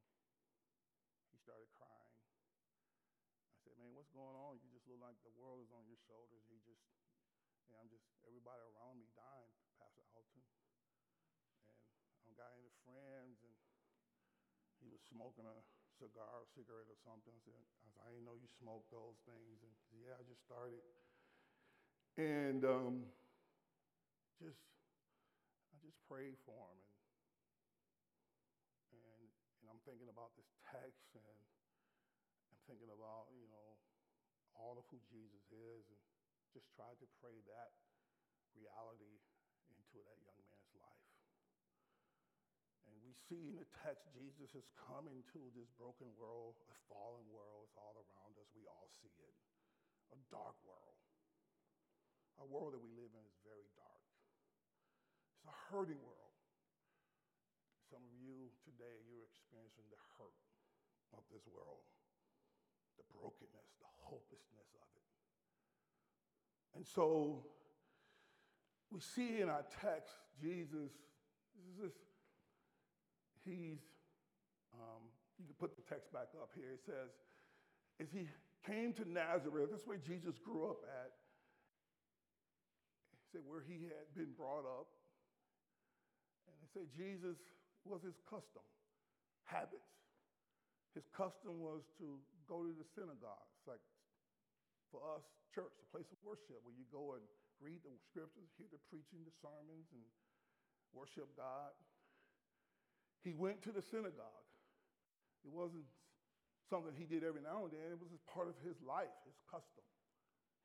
He 1.34 1.42
started 1.42 1.66
crying. 1.74 2.13
I 3.50 3.58
said, 3.66 3.74
Man, 3.82 3.98
what's 3.98 4.13
going 4.13 4.38
on? 4.38 4.62
You 4.62 4.70
just 4.70 4.86
look 4.86 5.02
like 5.02 5.18
the 5.25 5.34
world 5.34 5.66
is 5.66 5.74
on 5.74 5.90
your 5.90 5.98
shoulders. 6.06 6.46
He 6.46 6.62
just, 6.62 6.86
and 7.66 7.74
I'm 7.82 7.90
just, 7.90 8.06
everybody 8.30 8.62
around 8.62 9.02
me 9.02 9.10
dying. 9.18 9.50
Pastor 9.82 10.06
Alton. 10.13 10.46
And 11.66 12.30
I 12.30 12.38
got 12.38 12.54
any 12.54 12.70
friends, 12.86 13.42
and 13.42 13.58
he 14.78 14.94
was 14.94 15.02
smoking 15.10 15.50
a 15.50 15.58
cigar, 15.98 16.30
or 16.30 16.46
cigarette, 16.54 16.94
or 16.94 17.00
something. 17.02 17.34
I 17.34 17.42
said, 17.42 17.58
I, 17.58 17.90
said, 17.90 18.06
I 18.06 18.13
didn't 18.13 18.30
know 18.30 18.38
you 18.38 18.46
smoked 18.62 18.94
those 18.94 19.18
things. 19.25 19.66
And 19.66 19.74
said, 19.90 19.98
yeah, 19.98 20.13
I 20.13 20.22
just 20.30 20.46
started. 20.46 20.86
And 22.22 22.62
um, 22.62 23.10
just, 24.38 24.62
I 25.74 25.82
just 25.82 25.98
prayed 26.06 26.38
for 26.46 26.54
him. 26.70 26.78
And, 26.78 26.92
thinking 29.84 30.08
about 30.08 30.36
this 30.40 30.48
text, 30.68 31.12
and 31.16 31.24
I'm 31.24 32.60
thinking 32.68 32.92
about, 32.92 33.32
you 33.36 33.48
know, 33.52 33.80
all 34.56 34.80
of 34.80 34.86
who 34.90 35.00
Jesus 35.12 35.44
is. 35.52 35.84
And 35.92 36.02
just 36.54 36.70
tried 36.78 37.02
to 37.02 37.10
pray 37.18 37.34
that 37.50 37.74
reality 38.54 39.18
into 39.74 39.98
that 40.06 40.22
young 40.22 40.38
man's 40.46 40.74
life. 40.78 41.10
And 42.86 42.94
we 43.02 43.18
see 43.25 43.50
in 43.50 43.58
the 43.58 43.66
text, 43.82 44.06
Jesus 44.13 44.54
has 44.54 44.70
come 44.78 45.10
into 45.10 45.42
this 45.58 45.66
broken 45.82 46.13
world, 46.13 46.62
a 46.70 46.78
fallen 46.86 47.25
world. 47.34 47.66
It's 47.74 47.80
all 47.82 47.98
around 47.98 48.38
us. 48.38 48.46
We 48.54 48.70
all 48.70 48.86
see 49.02 49.10
it. 49.18 49.34
A 50.13 50.20
dark 50.30 50.54
world. 50.62 50.94
A 52.38 52.46
world 52.46 52.78
that 52.78 52.86
we 52.86 52.94
live 52.94 53.10
in 53.18 53.24
is 53.25 53.38
very 53.42 53.66
dark. 53.74 54.06
It's 55.42 55.50
a 55.50 55.58
hurting 55.74 56.02
world. 56.06 56.38
Some 57.90 58.06
of 58.06 58.13
you 58.22 58.54
today, 58.62 59.02
you're 59.10 59.23
of 61.15 61.24
this 61.32 61.46
world, 61.50 61.86
the 62.98 63.05
brokenness, 63.13 63.70
the 63.79 63.89
hopelessness 64.01 64.70
of 64.77 64.88
it. 64.98 65.10
And 66.77 66.86
so 66.86 67.46
we 68.91 69.00
see 69.00 69.41
in 69.41 69.50
our 69.50 69.65
text 69.82 70.13
Jesus, 70.41 70.93
this 71.58 71.65
is 71.70 71.77
this. 71.82 71.96
he's, 73.46 73.82
um, 74.74 75.10
you 75.38 75.46
can 75.46 75.58
put 75.60 75.75
the 75.75 75.86
text 75.86 76.13
back 76.13 76.29
up 76.41 76.50
here. 76.53 76.74
It 76.74 76.82
says, 76.86 77.10
as 78.01 78.10
he 78.12 78.27
came 78.65 78.93
to 78.93 79.05
Nazareth, 79.05 79.70
that's 79.72 79.86
where 79.86 79.98
Jesus 79.98 80.38
grew 80.38 80.70
up 80.70 80.82
at. 80.86 81.12
He 83.13 83.25
said, 83.32 83.41
where 83.46 83.62
he 83.62 83.89
had 83.89 84.10
been 84.15 84.34
brought 84.38 84.65
up. 84.65 84.89
And 86.48 86.55
they 86.62 86.70
say 86.74 86.86
Jesus 86.93 87.38
was 87.86 88.01
his 88.01 88.15
custom, 88.29 88.65
habits. 89.46 90.02
His 90.93 91.09
custom 91.09 91.57
was 91.57 91.81
to 91.97 92.21
go 92.45 92.62
to 92.62 92.73
the 92.73 92.85
synagogue. 92.93 93.50
Like 93.65 93.81
for 94.93 95.01
us, 95.17 95.25
church, 95.53 95.73
a 95.81 95.88
place 95.89 96.09
of 96.13 96.21
worship 96.21 96.62
where 96.62 96.77
you 96.77 96.85
go 96.93 97.17
and 97.17 97.25
read 97.57 97.81
the 97.81 97.93
scriptures, 98.09 98.50
hear 98.57 98.69
the 98.69 98.81
preaching, 98.89 99.25
the 99.25 99.33
sermons, 99.41 99.89
and 99.89 100.05
worship 100.93 101.29
God. 101.33 101.73
He 103.25 103.33
went 103.33 103.65
to 103.65 103.71
the 103.73 103.81
synagogue. 103.81 104.47
It 105.41 105.50
wasn't 105.50 105.89
something 106.69 106.93
he 106.93 107.09
did 107.09 107.25
every 107.25 107.41
now 107.41 107.65
and 107.67 107.73
then, 107.73 107.91
it 107.91 108.00
was 108.00 108.09
just 108.09 108.25
part 108.29 108.47
of 108.47 108.57
his 108.63 108.77
life, 108.81 109.13
his 109.27 109.38
custom. 109.50 109.85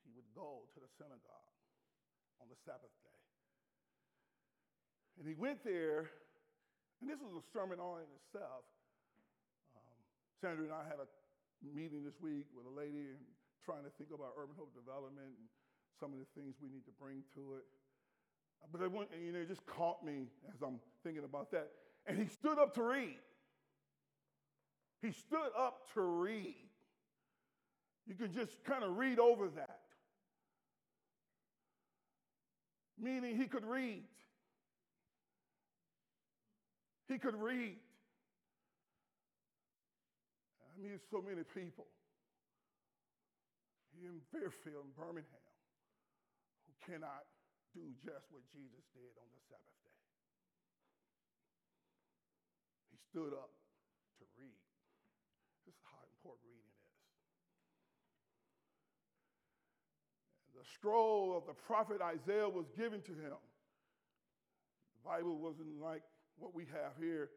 He 0.06 0.10
would 0.14 0.28
go 0.32 0.64
to 0.72 0.78
the 0.80 0.88
synagogue 0.96 1.56
on 2.40 2.48
the 2.48 2.56
Sabbath 2.64 2.92
day. 3.04 3.20
And 5.18 5.26
he 5.26 5.34
went 5.34 5.66
there, 5.66 6.08
and 7.02 7.10
this 7.10 7.18
was 7.18 7.34
a 7.34 7.44
sermon 7.50 7.82
all 7.82 7.98
in 7.98 8.08
itself. 8.22 8.64
Sandra 10.40 10.64
and 10.64 10.72
I 10.72 10.86
had 10.86 11.02
a 11.02 11.08
meeting 11.74 12.04
this 12.04 12.20
week 12.22 12.46
with 12.54 12.66
a 12.66 12.74
lady 12.74 13.10
and 13.10 13.18
trying 13.64 13.82
to 13.82 13.90
think 13.98 14.10
about 14.14 14.38
urban 14.38 14.54
hope 14.56 14.70
development 14.74 15.34
and 15.34 15.48
some 15.98 16.12
of 16.12 16.18
the 16.18 16.30
things 16.38 16.54
we 16.62 16.68
need 16.68 16.86
to 16.86 16.94
bring 16.94 17.22
to 17.34 17.58
it. 17.58 17.66
But 18.70 18.82
it 18.82 18.90
went, 18.90 19.08
you 19.18 19.32
know, 19.32 19.40
it 19.40 19.48
just 19.48 19.66
caught 19.66 20.04
me 20.04 20.30
as 20.54 20.62
I'm 20.62 20.78
thinking 21.02 21.24
about 21.24 21.50
that. 21.52 21.70
And 22.06 22.18
he 22.18 22.26
stood 22.26 22.58
up 22.58 22.74
to 22.74 22.82
read. 22.82 23.18
He 25.02 25.12
stood 25.12 25.50
up 25.56 25.92
to 25.94 26.00
read. 26.00 26.56
You 28.06 28.14
can 28.14 28.32
just 28.32 28.64
kind 28.64 28.82
of 28.82 28.96
read 28.96 29.18
over 29.18 29.48
that. 29.48 29.80
Meaning 33.00 33.36
he 33.36 33.46
could 33.46 33.64
read. 33.64 34.04
He 37.08 37.18
could 37.18 37.36
read. 37.36 37.76
I 40.78 40.80
mean, 40.80 41.02
so 41.10 41.18
many 41.18 41.42
people 41.42 41.90
in 43.98 44.22
Fairfield 44.30 44.86
and 44.86 44.94
Birmingham 44.94 45.50
who 46.70 46.72
cannot 46.86 47.26
do 47.74 47.82
just 47.98 48.30
what 48.30 48.46
Jesus 48.54 48.86
did 48.94 49.10
on 49.18 49.26
the 49.26 49.42
Sabbath 49.50 49.78
day. 49.82 49.98
He 52.94 52.98
stood 53.10 53.34
up 53.34 53.50
to 54.22 54.24
read. 54.38 54.62
This 55.66 55.74
is 55.74 55.82
how 55.82 55.98
important 56.14 56.46
reading 56.46 56.78
is. 56.78 57.02
The 60.62 60.66
scroll 60.78 61.34
of 61.34 61.42
the 61.50 61.58
prophet 61.58 61.98
Isaiah 61.98 62.46
was 62.46 62.70
given 62.78 63.02
to 63.02 63.14
him. 63.18 63.34
The 64.94 65.02
Bible 65.02 65.42
wasn't 65.42 65.82
like 65.82 66.06
what 66.38 66.54
we 66.54 66.70
have 66.70 66.94
here. 67.02 67.34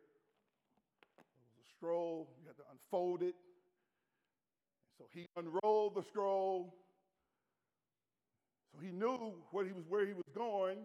Scroll, 1.81 2.27
you 2.39 2.47
had 2.47 2.57
to 2.57 2.63
unfold 2.71 3.23
it. 3.23 3.33
So 4.99 5.05
he 5.11 5.25
unrolled 5.35 5.95
the 5.95 6.03
scroll. 6.03 6.75
So 8.71 8.79
he 8.79 8.91
knew 8.91 9.33
what 9.49 9.65
he 9.65 9.71
was, 9.71 9.83
where 9.89 10.05
he 10.05 10.13
was 10.13 10.29
going, 10.35 10.77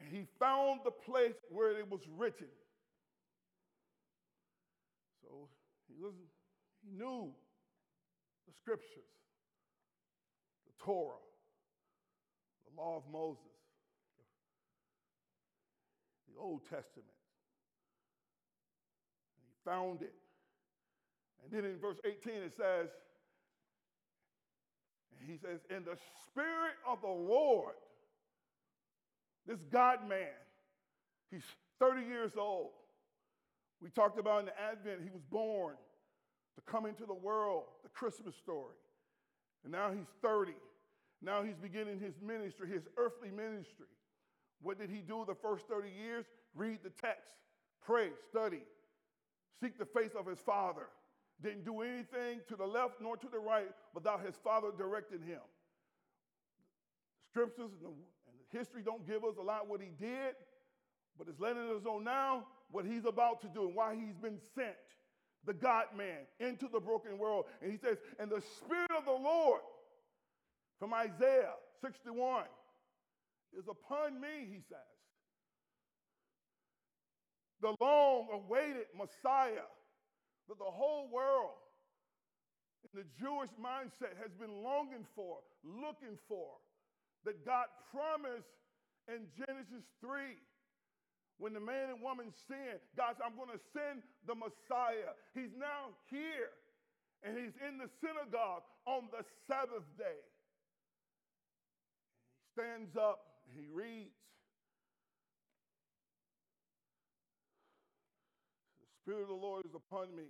and 0.00 0.08
he 0.08 0.24
found 0.38 0.80
the 0.84 0.90
place 0.90 1.34
where 1.50 1.78
it 1.78 1.90
was 1.90 2.00
written. 2.16 2.48
So 5.22 5.48
he 5.86 6.02
was 6.02 6.14
he 6.82 6.90
knew 6.96 7.30
the 8.46 8.54
scriptures, 8.54 9.12
the 10.66 10.84
Torah, 10.84 11.12
the 12.64 12.80
law 12.80 12.96
of 12.96 13.02
Moses, 13.12 13.42
the 16.32 16.40
Old 16.40 16.62
Testament. 16.70 17.23
Found 19.64 20.02
it. 20.02 20.14
And 21.42 21.52
then 21.52 21.70
in 21.70 21.78
verse 21.78 21.98
18 22.04 22.34
it 22.34 22.52
says, 22.56 22.88
he 25.26 25.38
says, 25.38 25.60
in 25.70 25.84
the 25.84 25.96
spirit 26.26 26.74
of 26.86 27.00
the 27.00 27.06
Lord, 27.06 27.74
this 29.46 29.60
God 29.72 30.06
man, 30.08 30.28
he's 31.30 31.44
30 31.80 32.02
years 32.02 32.32
old. 32.38 32.70
We 33.80 33.90
talked 33.90 34.18
about 34.18 34.40
in 34.40 34.46
the 34.46 34.60
Advent, 34.60 35.00
he 35.02 35.10
was 35.10 35.22
born 35.30 35.76
to 36.56 36.60
come 36.70 36.86
into 36.86 37.04
the 37.06 37.14
world, 37.14 37.64
the 37.82 37.88
Christmas 37.90 38.34
story. 38.36 38.74
And 39.64 39.72
now 39.72 39.90
he's 39.90 40.06
30. 40.22 40.52
Now 41.22 41.42
he's 41.42 41.56
beginning 41.56 42.00
his 42.00 42.14
ministry, 42.24 42.68
his 42.68 42.84
earthly 42.96 43.30
ministry. 43.30 43.86
What 44.62 44.78
did 44.78 44.90
he 44.90 44.98
do 45.00 45.24
the 45.26 45.34
first 45.34 45.66
30 45.68 45.88
years? 45.90 46.26
Read 46.54 46.78
the 46.82 46.90
text, 46.90 47.32
pray, 47.84 48.10
study, 48.30 48.62
seek 49.60 49.78
the 49.78 49.86
face 49.86 50.12
of 50.18 50.26
his 50.26 50.38
father. 50.38 50.86
Didn't 51.42 51.64
do 51.64 51.82
anything 51.82 52.40
to 52.48 52.56
the 52.56 52.64
left 52.64 53.00
nor 53.00 53.16
to 53.16 53.26
the 53.30 53.38
right 53.38 53.70
without 53.94 54.24
his 54.24 54.34
father 54.42 54.68
directing 54.76 55.22
him. 55.22 55.40
Scriptures 57.30 57.70
and, 57.84 57.94
history 58.52 58.82
don't 58.84 59.04
give 59.06 59.24
us 59.24 59.34
a 59.40 59.42
lot 59.42 59.68
what 59.68 59.80
he 59.80 59.90
did, 59.98 60.36
but 61.18 61.26
it's 61.28 61.40
letting 61.40 61.68
us 61.70 61.82
know 61.84 61.98
now 61.98 62.46
what 62.70 62.84
he's 62.84 63.04
about 63.04 63.40
to 63.40 63.48
do 63.48 63.66
and 63.66 63.74
why 63.74 63.96
he's 63.96 64.16
been 64.16 64.38
sent, 64.54 64.76
the 65.44 65.52
God 65.52 65.86
man, 65.96 66.26
into 66.38 66.68
the 66.72 66.78
broken 66.78 67.18
world. 67.18 67.46
And 67.60 67.72
he 67.72 67.78
says, 67.78 67.98
And 68.20 68.30
the 68.30 68.42
Spirit 68.58 68.90
of 68.96 69.04
the 69.04 69.10
Lord, 69.10 69.60
from 70.78 70.94
Isaiah 70.94 71.54
61, 71.82 72.44
is 73.58 73.64
upon 73.68 74.20
me, 74.20 74.46
he 74.48 74.60
says. 74.68 74.93
The 77.64 77.72
long 77.80 78.28
awaited 78.28 78.92
Messiah 78.92 79.64
that 80.52 80.58
the 80.60 80.68
whole 80.68 81.08
world 81.08 81.56
in 82.84 83.00
the 83.00 83.08
Jewish 83.16 83.48
mindset 83.56 84.20
has 84.20 84.28
been 84.36 84.60
longing 84.60 85.08
for, 85.16 85.40
looking 85.64 86.20
for, 86.28 86.60
that 87.24 87.40
God 87.48 87.72
promised 87.88 88.52
in 89.08 89.24
Genesis 89.32 89.88
3 90.04 90.36
when 91.40 91.56
the 91.56 91.64
man 91.64 91.88
and 91.88 92.04
woman 92.04 92.28
sinned, 92.44 92.84
God 93.00 93.16
said, 93.16 93.24
I'm 93.24 93.32
going 93.32 93.56
to 93.56 93.64
send 93.72 94.04
the 94.28 94.36
Messiah. 94.36 95.16
He's 95.32 95.56
now 95.56 95.96
here, 96.12 96.52
and 97.24 97.32
he's 97.32 97.56
in 97.64 97.80
the 97.80 97.88
synagogue 98.04 98.68
on 98.84 99.08
the 99.08 99.24
Sabbath 99.48 99.88
day. 99.96 100.20
He 102.28 102.60
stands 102.60 102.92
up 102.92 103.34
he 103.52 103.66
reads. 103.72 104.12
The 108.80 108.88
Spirit 109.04 109.20
of 109.20 109.28
the 109.28 109.34
Lord 109.34 109.66
is 109.66 109.74
upon 109.76 110.16
me, 110.16 110.24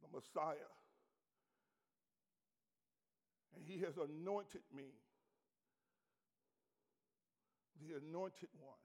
the 0.00 0.08
Messiah. 0.08 0.72
And 3.52 3.60
he 3.62 3.84
has 3.84 3.92
anointed 4.00 4.64
me 4.74 4.88
the 7.84 8.00
anointed 8.00 8.48
one. 8.56 8.80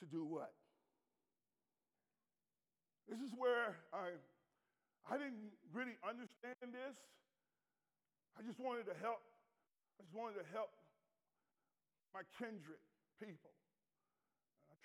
To 0.00 0.06
do 0.06 0.24
what? 0.24 0.50
This 3.06 3.20
is 3.20 3.30
where 3.38 3.78
I, 3.94 4.18
I 5.06 5.18
didn't 5.18 5.54
really 5.72 5.94
understand 6.02 6.74
this. 6.74 6.98
I 8.34 8.42
just 8.42 8.58
wanted 8.58 8.90
to 8.90 8.96
help. 8.98 9.22
I 10.00 10.02
just 10.02 10.14
wanted 10.18 10.42
to 10.42 10.46
help 10.50 10.70
my 12.12 12.22
kindred 12.38 12.82
people. 13.22 13.59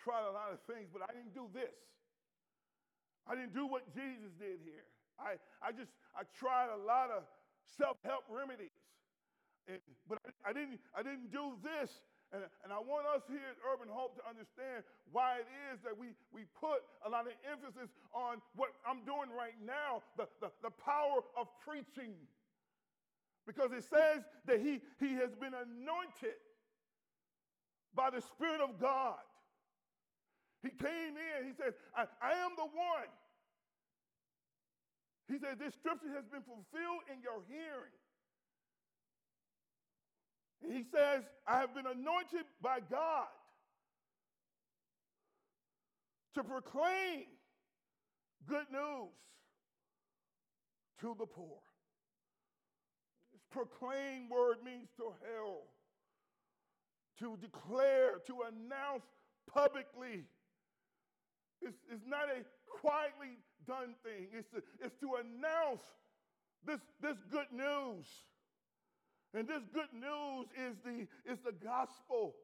Tried 0.06 0.30
a 0.30 0.34
lot 0.38 0.54
of 0.54 0.62
things, 0.70 0.94
but 0.94 1.02
I 1.02 1.10
didn't 1.10 1.34
do 1.34 1.50
this. 1.50 1.74
I 3.26 3.34
didn't 3.34 3.58
do 3.58 3.66
what 3.66 3.90
Jesus 3.90 4.30
did 4.38 4.62
here. 4.62 4.86
I 5.18 5.42
I, 5.66 5.74
just, 5.74 5.90
I 6.14 6.30
tried 6.38 6.70
a 6.70 6.78
lot 6.78 7.10
of 7.10 7.26
self-help 7.74 8.30
remedies. 8.30 8.78
And, 9.66 9.82
but 10.06 10.22
I, 10.22 10.50
I, 10.50 10.54
didn't, 10.54 10.78
I 10.94 11.02
didn't 11.02 11.34
do 11.34 11.58
this. 11.66 12.06
And, 12.30 12.46
and 12.62 12.70
I 12.70 12.78
want 12.78 13.10
us 13.10 13.26
here 13.26 13.50
at 13.50 13.58
Urban 13.66 13.90
Hope 13.90 14.14
to 14.22 14.24
understand 14.30 14.86
why 15.10 15.42
it 15.42 15.50
is 15.74 15.82
that 15.82 15.98
we, 15.98 16.14
we 16.30 16.46
put 16.54 16.86
a 17.02 17.10
lot 17.10 17.26
of 17.26 17.34
emphasis 17.42 17.90
on 18.14 18.46
what 18.54 18.78
I'm 18.86 19.02
doing 19.10 19.34
right 19.34 19.58
now, 19.66 20.06
the, 20.22 20.30
the, 20.38 20.54
the 20.62 20.74
power 20.86 21.26
of 21.34 21.50
preaching. 21.66 22.14
Because 23.50 23.74
it 23.74 23.90
says 23.90 24.22
that 24.46 24.62
he, 24.62 24.86
he 25.02 25.18
has 25.18 25.34
been 25.34 25.58
anointed 25.58 26.38
by 27.98 28.14
the 28.14 28.22
Spirit 28.22 28.62
of 28.62 28.78
God. 28.78 29.18
He 30.66 30.72
came 30.72 31.14
in, 31.14 31.46
he 31.46 31.54
says, 31.54 31.74
I, 31.96 32.06
I 32.22 32.32
am 32.42 32.52
the 32.58 32.66
one. 32.66 33.12
He 35.28 35.38
said, 35.38 35.60
This 35.60 35.74
scripture 35.76 36.10
has 36.16 36.26
been 36.26 36.42
fulfilled 36.42 37.06
in 37.14 37.22
your 37.22 37.46
hearing. 37.48 37.94
And 40.64 40.74
he 40.74 40.84
says, 40.92 41.24
I 41.48 41.60
have 41.60 41.76
been 41.76 41.86
anointed 41.86 42.46
by 42.62 42.80
God 42.90 43.28
to 46.34 46.44
proclaim 46.44 47.26
good 48.48 48.66
news 48.72 49.14
to 51.02 51.16
the 51.20 51.26
poor. 51.26 51.60
This 53.34 53.42
proclaim 53.52 54.30
word 54.30 54.58
means 54.66 54.90
to 54.98 55.14
herald, 55.22 55.70
to 57.20 57.38
declare, 57.40 58.20
to 58.26 58.42
announce 58.48 59.06
publicly. 59.52 60.26
It's, 61.62 61.78
it's 61.92 62.06
not 62.08 62.30
a 62.30 62.44
quietly 62.70 63.40
done 63.68 63.96
thing, 64.04 64.28
it's 64.34 64.50
to, 64.50 64.62
it's 64.84 64.96
to 65.00 65.16
announce 65.16 65.82
this, 66.66 66.80
this 67.02 67.18
good 67.32 67.52
news. 67.52 68.06
And 69.34 69.48
this 69.48 69.64
good 69.74 69.92
news 69.94 70.48
is 70.56 70.78
the, 70.86 71.08
is 71.32 71.40
the 71.44 71.52
gospel, 71.52 72.36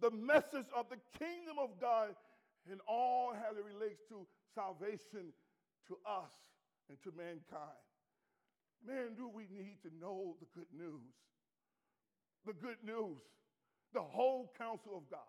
the 0.00 0.10
message 0.10 0.66
of 0.74 0.86
the 0.88 0.98
kingdom 1.18 1.58
of 1.60 1.80
God, 1.80 2.14
and 2.70 2.80
all 2.88 3.32
how 3.34 3.54
it 3.54 3.64
relates 3.64 4.00
to 4.08 4.26
salvation 4.54 5.32
to 5.88 5.96
us 6.08 6.32
and 6.88 6.98
to 7.02 7.12
mankind. 7.16 7.84
Man, 8.86 9.14
do 9.16 9.28
we 9.28 9.46
need 9.50 9.78
to 9.82 9.90
know 10.00 10.36
the 10.40 10.46
good 10.54 10.70
news? 10.76 11.14
The 12.46 12.52
good 12.52 12.78
news, 12.84 13.18
the 13.92 14.02
whole 14.02 14.52
counsel 14.58 14.96
of 14.96 15.10
God. 15.10 15.20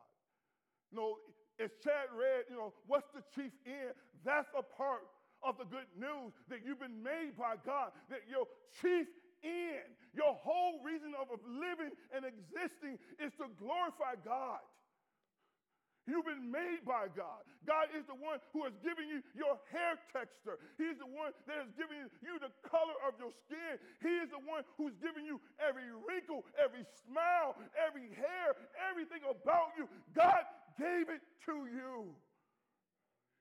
Know, 0.91 1.17
as 1.59 1.71
Chad 1.83 2.09
read, 2.13 2.45
you 2.49 2.57
know, 2.57 2.73
what's 2.85 3.09
the 3.13 3.23
chief 3.33 3.51
end? 3.65 3.93
That's 4.25 4.49
a 4.57 4.61
part 4.61 5.05
of 5.43 5.57
the 5.57 5.65
good 5.65 5.89
news 5.97 6.33
that 6.49 6.65
you've 6.65 6.81
been 6.81 7.03
made 7.03 7.37
by 7.37 7.55
God, 7.65 7.93
that 8.09 8.25
your 8.29 8.45
chief 8.81 9.07
end, 9.43 9.89
your 10.13 10.33
whole 10.33 10.81
reason 10.81 11.13
of 11.13 11.29
living 11.45 11.93
and 12.13 12.25
existing 12.25 12.97
is 13.21 13.33
to 13.37 13.45
glorify 13.61 14.17
God. 14.25 14.61
You've 16.07 16.23
been 16.23 16.47
made 16.47 16.87
by 16.87 17.11
God. 17.11 17.43
God 17.67 17.91
is 17.91 18.07
the 18.07 18.15
one 18.15 18.39
who 18.55 18.63
has 18.63 18.71
given 18.79 19.11
you 19.11 19.19
your 19.35 19.59
hair 19.67 19.99
texture. 20.15 20.55
He's 20.79 20.95
the 20.95 21.11
one 21.11 21.35
that 21.51 21.59
has 21.59 21.71
given 21.75 22.07
you 22.23 22.39
the 22.39 22.47
color 22.63 22.95
of 23.03 23.19
your 23.19 23.35
skin. 23.35 23.75
He 23.99 24.23
is 24.23 24.31
the 24.31 24.39
one 24.39 24.63
who's 24.79 24.95
given 25.03 25.27
you 25.27 25.43
every 25.59 25.83
wrinkle, 26.07 26.47
every 26.55 26.87
smile, 27.03 27.59
every 27.75 28.07
hair, 28.15 28.55
everything 28.87 29.19
about 29.27 29.75
you. 29.75 29.83
God 30.15 30.47
gave 30.79 31.09
it 31.09 31.21
to 31.45 31.65
you. 31.67 32.13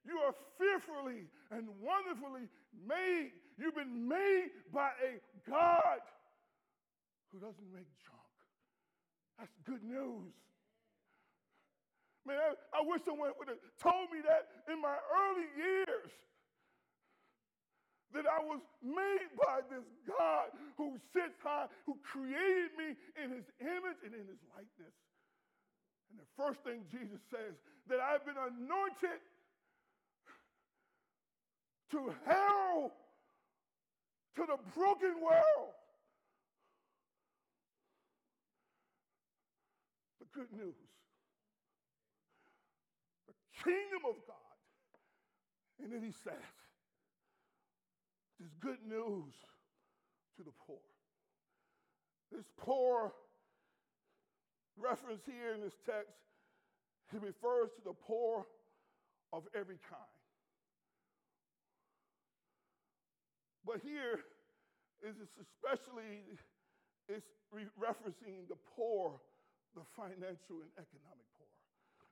You 0.05 0.17
are 0.23 0.35
fearfully 0.57 1.27
and 1.51 1.67
wonderfully 1.81 2.47
made. 2.87 3.31
You've 3.57 3.75
been 3.75 4.07
made 4.07 4.49
by 4.73 4.89
a 5.03 5.19
God 5.49 5.99
who 7.31 7.39
doesn't 7.39 7.69
make 7.73 7.89
junk. 7.99 8.33
That's 9.37 9.53
good 9.65 9.83
news. 9.83 10.33
Man, 12.25 12.37
I, 12.39 12.51
I 12.75 12.81
wish 12.83 13.03
someone 13.07 13.31
would 13.39 13.47
have 13.47 13.63
told 13.79 14.11
me 14.11 14.19
that 14.23 14.47
in 14.71 14.81
my 14.81 14.95
early 14.95 15.47
years. 15.55 16.11
That 18.15 18.23
I 18.23 18.39
was 18.39 18.63
made 18.81 19.29
by 19.35 19.59
this 19.67 19.83
God 20.07 20.55
who 20.79 20.95
sits 21.11 21.35
high, 21.43 21.67
who 21.85 21.99
created 22.07 22.71
me 22.79 22.95
in 23.19 23.35
his 23.35 23.43
image 23.59 23.99
and 24.03 24.15
in 24.15 24.25
his 24.25 24.39
likeness. 24.55 24.95
And 26.09 26.19
the 26.19 26.29
first 26.35 26.63
thing 26.63 26.83
Jesus 26.91 27.19
says, 27.29 27.55
that 27.89 27.99
I've 27.99 28.25
been 28.25 28.35
anointed 28.37 29.19
to 31.91 32.13
herald 32.25 32.91
to 34.35 34.45
the 34.45 34.57
broken 34.75 35.21
world 35.21 35.73
the 40.19 40.25
good 40.33 40.51
news 40.51 40.75
The 43.27 43.33
kingdom 43.63 44.01
of 44.09 44.15
God. 44.27 44.35
And 45.81 45.93
then 45.93 46.01
he 46.01 46.11
says, 46.11 46.33
this 48.39 48.49
good 48.59 48.79
news 48.87 49.33
to 50.37 50.43
the 50.43 50.51
poor. 50.65 50.77
This 52.31 52.45
poor 52.57 53.13
reference 54.77 55.21
here 55.25 55.53
in 55.53 55.61
this 55.61 55.75
text, 55.85 56.15
he 57.11 57.17
refers 57.17 57.69
to 57.75 57.81
the 57.83 57.93
poor 57.93 58.45
of 59.33 59.43
every 59.53 59.79
kind. 59.89 60.17
But 63.65 63.81
here 63.83 64.23
is 65.03 65.15
especially 65.35 66.23
it's 67.07 67.27
re- 67.51 67.71
referencing 67.79 68.47
the 68.47 68.59
poor, 68.75 69.19
the 69.75 69.83
financial 69.95 70.63
and 70.63 70.71
economic 70.79 71.27
poor, 71.35 71.51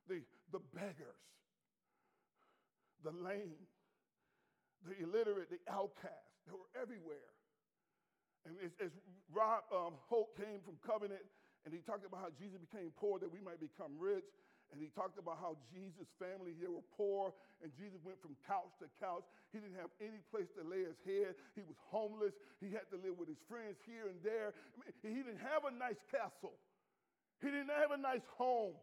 the, 0.08 0.20
the 0.52 0.60
beggars, 0.74 1.24
the 3.04 3.12
lame, 3.12 3.60
the 4.84 4.96
illiterate, 5.02 5.48
the 5.50 5.60
outcast. 5.72 6.32
They 6.46 6.52
were 6.52 6.70
everywhere. 6.80 7.32
And 8.46 8.54
as, 8.64 8.70
as 8.78 8.92
Rob 9.32 9.64
um, 9.74 9.94
Holt 10.08 10.36
came 10.36 10.62
from 10.64 10.78
Covenant, 10.86 11.24
and 11.66 11.74
he 11.74 11.82
talked 11.82 12.06
about 12.06 12.22
how 12.22 12.30
Jesus 12.38 12.62
became 12.62 12.94
poor 12.94 13.18
that 13.18 13.26
we 13.26 13.42
might 13.42 13.58
become 13.58 13.98
rich. 13.98 14.30
And 14.70 14.82
he 14.82 14.90
talked 14.94 15.18
about 15.18 15.38
how 15.38 15.54
Jesus' 15.70 16.10
family 16.18 16.50
here 16.58 16.70
were 16.74 16.86
poor, 16.98 17.30
and 17.62 17.70
Jesus 17.78 18.02
went 18.02 18.18
from 18.18 18.34
couch 18.50 18.70
to 18.82 18.90
couch. 18.98 19.22
He 19.54 19.62
didn't 19.62 19.78
have 19.78 19.94
any 20.02 20.18
place 20.30 20.50
to 20.58 20.66
lay 20.66 20.82
his 20.82 20.98
head. 21.06 21.38
He 21.54 21.62
was 21.62 21.78
homeless. 21.86 22.34
He 22.58 22.74
had 22.74 22.86
to 22.90 22.98
live 22.98 23.14
with 23.14 23.30
his 23.30 23.38
friends 23.46 23.78
here 23.86 24.10
and 24.10 24.18
there. 24.26 24.50
I 24.54 24.74
mean, 24.82 24.90
he 25.06 25.22
didn't 25.22 25.42
have 25.42 25.66
a 25.66 25.74
nice 25.74 25.98
castle. 26.10 26.58
He 27.42 27.50
didn't 27.50 27.70
have 27.70 27.94
a 27.94 28.00
nice 28.00 28.26
home. 28.34 28.74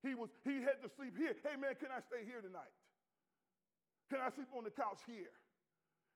He, 0.00 0.16
was, 0.16 0.32
he 0.48 0.64
had 0.64 0.80
to 0.80 0.88
sleep 0.96 1.12
here. 1.16 1.36
Hey, 1.44 1.60
man, 1.60 1.76
can 1.76 1.92
I 1.92 2.00
stay 2.08 2.24
here 2.24 2.40
tonight? 2.40 2.72
Can 4.08 4.24
I 4.24 4.32
sleep 4.32 4.48
on 4.56 4.64
the 4.64 4.72
couch 4.72 5.00
here? 5.04 5.32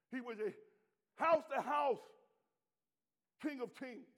He 0.09 0.25
was 0.25 0.41
a 0.41 0.53
house 1.21 1.45
to 1.53 1.61
house 1.61 2.01
king 3.45 3.61
of 3.61 3.75
kings. 3.77 4.12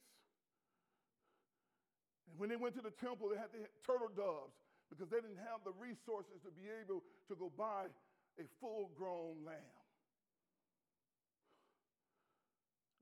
And 2.31 2.39
when 2.39 2.49
they 2.49 2.57
went 2.57 2.75
to 2.77 2.83
the 2.83 2.91
temple, 2.91 3.29
they 3.29 3.37
had 3.37 3.53
to 3.53 3.61
turtle 3.87 4.11
doves 4.15 4.55
because 4.91 5.09
they 5.09 5.21
didn't 5.21 5.43
have 5.51 5.65
the 5.65 5.73
resources 5.77 6.41
to 6.45 6.51
be 6.51 6.69
able 6.69 7.03
to 7.29 7.35
go 7.35 7.51
buy 7.57 7.87
a 8.39 8.45
full 8.61 8.91
grown 8.97 9.45
lamb. 9.45 9.79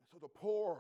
And 0.01 0.07
so 0.13 0.19
the 0.21 0.29
poor 0.29 0.79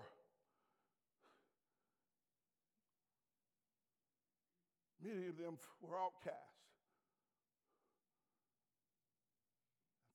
many 5.03 5.27
of 5.27 5.37
them 5.37 5.59
were 5.83 5.99
outcasts. 5.99 6.53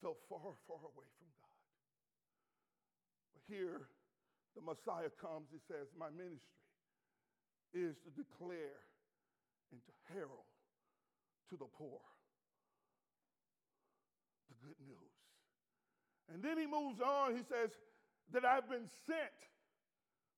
felt 0.07 0.23
far, 0.29 0.55
far 0.69 0.79
away 0.79 1.09
from 1.19 1.27
God. 1.35 1.59
But 3.35 3.43
here, 3.49 3.91
the 4.55 4.63
Messiah 4.63 5.11
comes, 5.19 5.51
he 5.51 5.59
says, 5.67 5.91
My 5.97 6.07
ministry 6.07 6.63
is 7.73 7.95
to 8.03 8.09
declare 8.15 8.81
and 9.71 9.81
to 9.83 10.13
herald 10.13 10.47
to 11.49 11.57
the 11.57 11.65
poor 11.77 11.99
the 14.49 14.55
good 14.65 14.75
news. 14.85 15.17
And 16.33 16.43
then 16.43 16.57
he 16.57 16.65
moves 16.65 16.99
on, 16.99 17.35
he 17.35 17.43
says, 17.43 17.71
That 18.33 18.45
I've 18.45 18.69
been 18.69 18.87
sent 19.05 19.37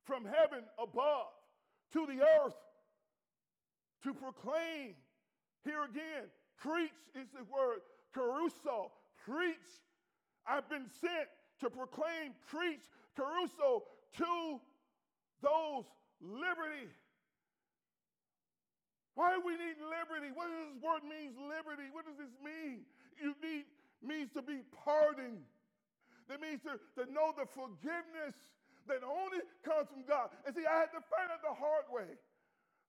from 0.04 0.26
heaven 0.26 0.64
above 0.82 1.34
to 1.94 2.06
the 2.06 2.22
earth 2.22 2.58
to 4.04 4.14
proclaim. 4.14 4.96
Here 5.66 5.84
again, 5.84 6.30
preach 6.58 6.96
is 7.16 7.28
the 7.32 7.44
word, 7.44 7.82
kerusso, 8.16 8.92
preach. 9.26 9.70
I've 10.48 10.70
been 10.70 10.88
sent 11.02 11.28
to 11.62 11.70
proclaim, 11.70 12.34
preach, 12.48 12.82
kerusso 13.18 13.82
to 14.18 14.60
those 15.42 15.86
liberty. 16.22 16.88
Why 19.20 19.36
do 19.36 19.44
we 19.44 19.60
need 19.60 19.76
liberty? 19.84 20.32
What 20.32 20.48
does 20.48 20.72
this 20.72 20.80
word 20.80 21.04
mean, 21.04 21.36
liberty? 21.36 21.92
What 21.92 22.08
does 22.08 22.16
this 22.16 22.32
mean? 22.40 22.88
You 23.20 23.36
need 23.44 23.68
means 24.00 24.32
to 24.32 24.40
be 24.40 24.64
pardoned. 24.72 25.44
That 26.32 26.40
means 26.40 26.64
to, 26.64 26.80
to 26.96 27.04
know 27.12 27.36
the 27.36 27.44
forgiveness 27.52 28.32
that 28.88 29.04
only 29.04 29.44
comes 29.68 29.92
from 29.92 30.08
God. 30.08 30.32
And 30.48 30.56
see, 30.56 30.64
I 30.64 30.88
had 30.88 30.96
to 30.96 31.04
find 31.12 31.28
out 31.28 31.44
the 31.44 31.52
hard 31.52 31.92
way 31.92 32.16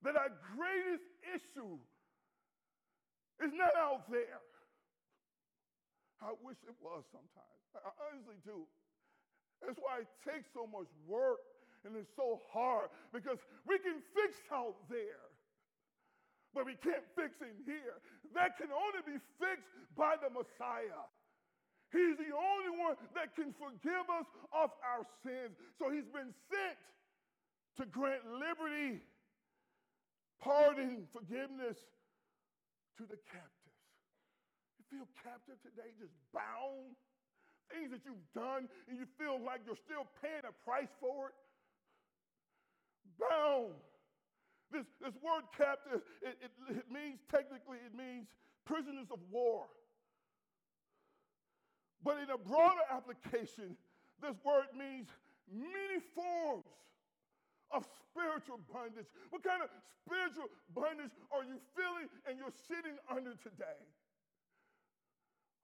that 0.07 0.15
our 0.15 0.31
greatest 0.55 1.03
issue 1.35 1.83
is 3.43 3.51
not 3.51 3.75
out 3.75 4.07
there. 4.07 4.39
I 6.23 6.31
wish 6.47 6.63
it 6.63 6.79
was 6.79 7.03
sometimes. 7.11 7.59
I 7.75 7.91
honestly 8.07 8.39
do. 8.47 8.71
That's 9.67 9.83
why 9.83 10.07
it 10.07 10.11
takes 10.23 10.47
so 10.55 10.71
much 10.71 10.87
work 11.11 11.43
and 11.83 11.97
it's 11.97 12.13
so 12.15 12.39
hard 12.53 12.93
because 13.11 13.43
we 13.67 13.83
can 13.83 13.99
fix 14.15 14.39
out 14.53 14.77
there, 14.87 15.27
but 16.55 16.67
we 16.67 16.75
can't 16.83 17.07
fix 17.15 17.39
in 17.41 17.55
here. 17.65 18.03
That 18.35 18.59
can 18.59 18.71
only 18.75 19.03
be 19.07 19.19
fixed 19.39 19.71
by 19.95 20.19
the 20.19 20.31
Messiah. 20.31 21.07
He's 21.91 22.15
the 22.19 22.31
only 22.31 22.73
one 22.79 22.95
that 23.19 23.35
can 23.35 23.51
forgive 23.59 24.07
us 24.07 24.27
of 24.55 24.71
our 24.83 25.03
sins. 25.27 25.59
So 25.79 25.91
he's 25.91 26.07
been 26.15 26.31
sent 26.47 26.79
to 27.79 27.87
grant 27.91 28.23
liberty, 28.31 29.03
pardon, 30.39 31.07
forgiveness 31.11 31.79
to 32.99 33.03
the 33.11 33.19
captives. 33.27 33.83
You 34.79 34.85
feel 34.87 35.09
captive 35.23 35.59
today, 35.67 35.91
just 35.99 36.15
bound? 36.31 36.95
Things 37.75 37.91
that 37.95 38.03
you've 38.03 38.27
done 38.35 38.67
and 38.91 38.99
you 38.99 39.07
feel 39.19 39.39
like 39.39 39.63
you're 39.67 39.79
still 39.79 40.07
paying 40.23 40.43
a 40.43 40.55
price 40.67 40.91
for 40.99 41.31
it? 41.31 41.39
Bound. 43.19 43.79
This, 44.71 44.87
this 45.03 45.15
word 45.19 45.51
captive, 45.57 46.01
it, 46.23 46.39
it, 46.39 46.53
it 46.71 46.87
means 46.87 47.19
technically, 47.27 47.79
it 47.83 47.95
means 47.95 48.29
prisoners 48.65 49.11
of 49.11 49.19
war. 49.31 49.67
But 52.03 52.23
in 52.23 52.31
a 52.31 52.39
broader 52.39 52.87
application, 52.91 53.77
this 54.23 54.39
word 54.47 54.71
means 54.79 55.11
many 55.51 55.99
forms 56.15 56.71
of 57.71 57.87
spiritual 58.11 58.63
bondage. 58.73 59.07
What 59.31 59.43
kind 59.43 59.63
of 59.63 59.71
spiritual 60.07 60.49
bondage 60.75 61.13
are 61.31 61.43
you 61.43 61.59
feeling 61.75 62.07
and 62.27 62.39
you're 62.39 62.55
sitting 62.67 62.95
under 63.11 63.35
today? 63.43 63.81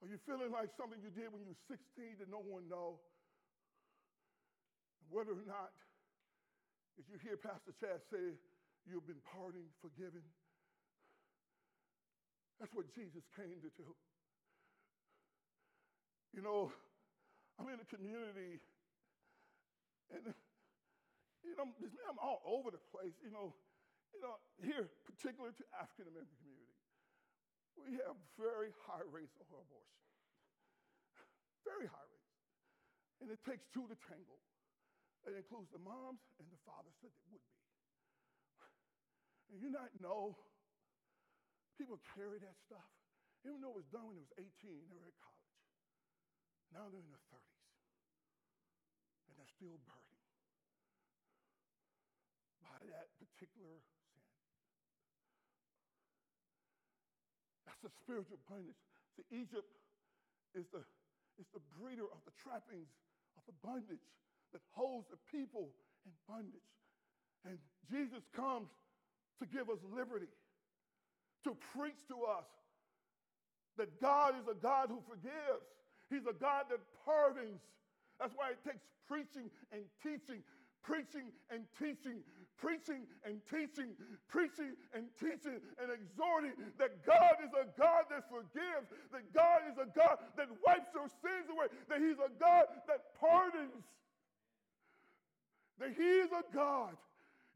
Are 0.02 0.08
you 0.08 0.20
feeling 0.28 0.52
like 0.52 0.70
something 0.76 1.00
you 1.00 1.10
did 1.10 1.32
when 1.32 1.40
you 1.40 1.48
were 1.48 1.62
16 1.66 2.20
that 2.20 2.28
no 2.28 2.44
one 2.44 2.68
know? 2.68 3.00
Whether 5.08 5.32
or 5.32 5.46
not, 5.46 5.72
as 6.98 7.06
you 7.08 7.16
hear 7.22 7.38
Pastor 7.38 7.72
Chad 7.78 8.02
say, 8.10 8.34
you've 8.86 9.06
been 9.06 9.22
pardoned, 9.34 9.68
forgiven. 9.82 10.22
That's 12.58 12.72
what 12.72 12.88
Jesus 12.94 13.26
came 13.36 13.60
to 13.60 13.70
do. 13.76 13.88
You 16.32 16.40
know, 16.40 16.72
I'm 17.58 17.68
in 17.68 17.80
a 17.80 17.88
community, 17.88 18.60
and 20.12 20.32
you 21.44 21.54
know, 21.56 21.68
I'm 22.08 22.20
all 22.20 22.40
over 22.44 22.72
the 22.72 22.80
place. 22.92 23.16
You 23.24 23.32
know, 23.32 23.52
you 24.12 24.20
know, 24.20 24.36
here, 24.60 24.88
particular 25.04 25.52
to 25.52 25.64
African 25.76 26.08
American 26.12 26.36
community, 26.40 26.76
we 27.76 27.96
have 28.04 28.16
very 28.40 28.72
high 28.88 29.04
rates 29.08 29.36
of 29.40 29.48
abortion, 29.48 30.04
very 31.64 31.88
high 31.88 32.08
rates, 32.08 32.36
and 33.20 33.28
it 33.32 33.40
takes 33.44 33.64
two 33.72 33.84
to 33.88 33.96
tangle. 34.08 34.40
It 35.24 35.34
includes 35.34 35.72
the 35.74 35.82
moms 35.82 36.22
and 36.38 36.46
the 36.48 36.60
fathers 36.62 36.94
that 37.02 37.10
it 37.10 37.20
would 37.32 37.40
be. 37.40 37.75
And 39.50 39.62
you 39.62 39.70
not 39.70 39.90
know, 40.02 40.34
people 41.78 42.00
carry 42.16 42.40
that 42.42 42.56
stuff, 42.66 42.90
even 43.46 43.62
though 43.62 43.76
it 43.76 43.86
was 43.86 43.90
done 43.94 44.10
when 44.10 44.18
it 44.18 44.26
was 44.26 44.34
18, 44.38 44.50
they 44.90 44.98
were 44.98 45.06
at 45.06 45.18
college. 45.22 45.36
Now 46.74 46.90
they're 46.90 46.98
in 46.98 47.08
their 47.08 47.26
30s, 47.30 47.70
and 49.30 49.32
they're 49.38 49.54
still 49.54 49.78
burdened 49.86 50.26
by 52.58 52.78
that 52.90 53.06
particular 53.22 53.78
sin. 54.10 54.24
That's 57.70 57.84
a 57.86 57.92
spiritual 58.02 58.42
bondage. 58.50 58.82
See, 59.14 59.26
Egypt 59.30 59.70
is 60.58 60.66
the, 60.74 60.82
is 61.38 61.46
the 61.54 61.62
breeder 61.78 62.10
of 62.10 62.18
the 62.26 62.34
trappings 62.42 62.90
of 63.38 63.46
the 63.46 63.56
bondage 63.62 64.02
that 64.50 64.64
holds 64.74 65.06
the 65.12 65.20
people 65.30 65.70
in 66.02 66.12
bondage. 66.26 66.72
And 67.44 67.60
Jesus 67.86 68.26
comes 68.34 68.72
to 69.40 69.46
give 69.46 69.68
us 69.68 69.78
liberty, 69.94 70.30
to 71.44 71.56
preach 71.76 72.00
to 72.08 72.24
us 72.24 72.46
that 73.76 74.00
God 74.00 74.34
is 74.40 74.48
a 74.48 74.54
God 74.54 74.88
who 74.88 75.00
forgives. 75.08 75.66
He's 76.08 76.26
a 76.28 76.32
God 76.32 76.66
that 76.70 76.80
pardons. 77.04 77.60
That's 78.18 78.32
why 78.34 78.56
it 78.56 78.60
takes 78.64 78.82
preaching 79.08 79.50
and 79.72 79.84
teaching, 80.02 80.40
preaching 80.82 81.28
and 81.50 81.68
teaching, 81.78 82.24
preaching 82.56 83.04
and 83.24 83.40
teaching, 83.50 83.92
preaching 84.28 84.72
and 84.94 85.04
teaching, 85.20 85.60
and 85.76 85.88
exhorting 85.92 86.56
that 86.78 87.04
God 87.04 87.36
is 87.44 87.52
a 87.52 87.68
God 87.78 88.08
that 88.10 88.24
forgives, 88.32 88.88
that 89.12 89.26
God 89.34 89.60
is 89.68 89.76
a 89.76 89.88
God 89.92 90.18
that 90.36 90.48
wipes 90.64 90.90
your 90.94 91.08
sins 91.20 91.46
away, 91.52 91.66
that 91.88 92.00
He's 92.00 92.18
a 92.18 92.32
God 92.40 92.64
that 92.88 93.12
pardons, 93.20 93.84
that 95.78 95.92
He 95.92 96.24
is 96.24 96.30
a 96.32 96.44
God. 96.54 96.96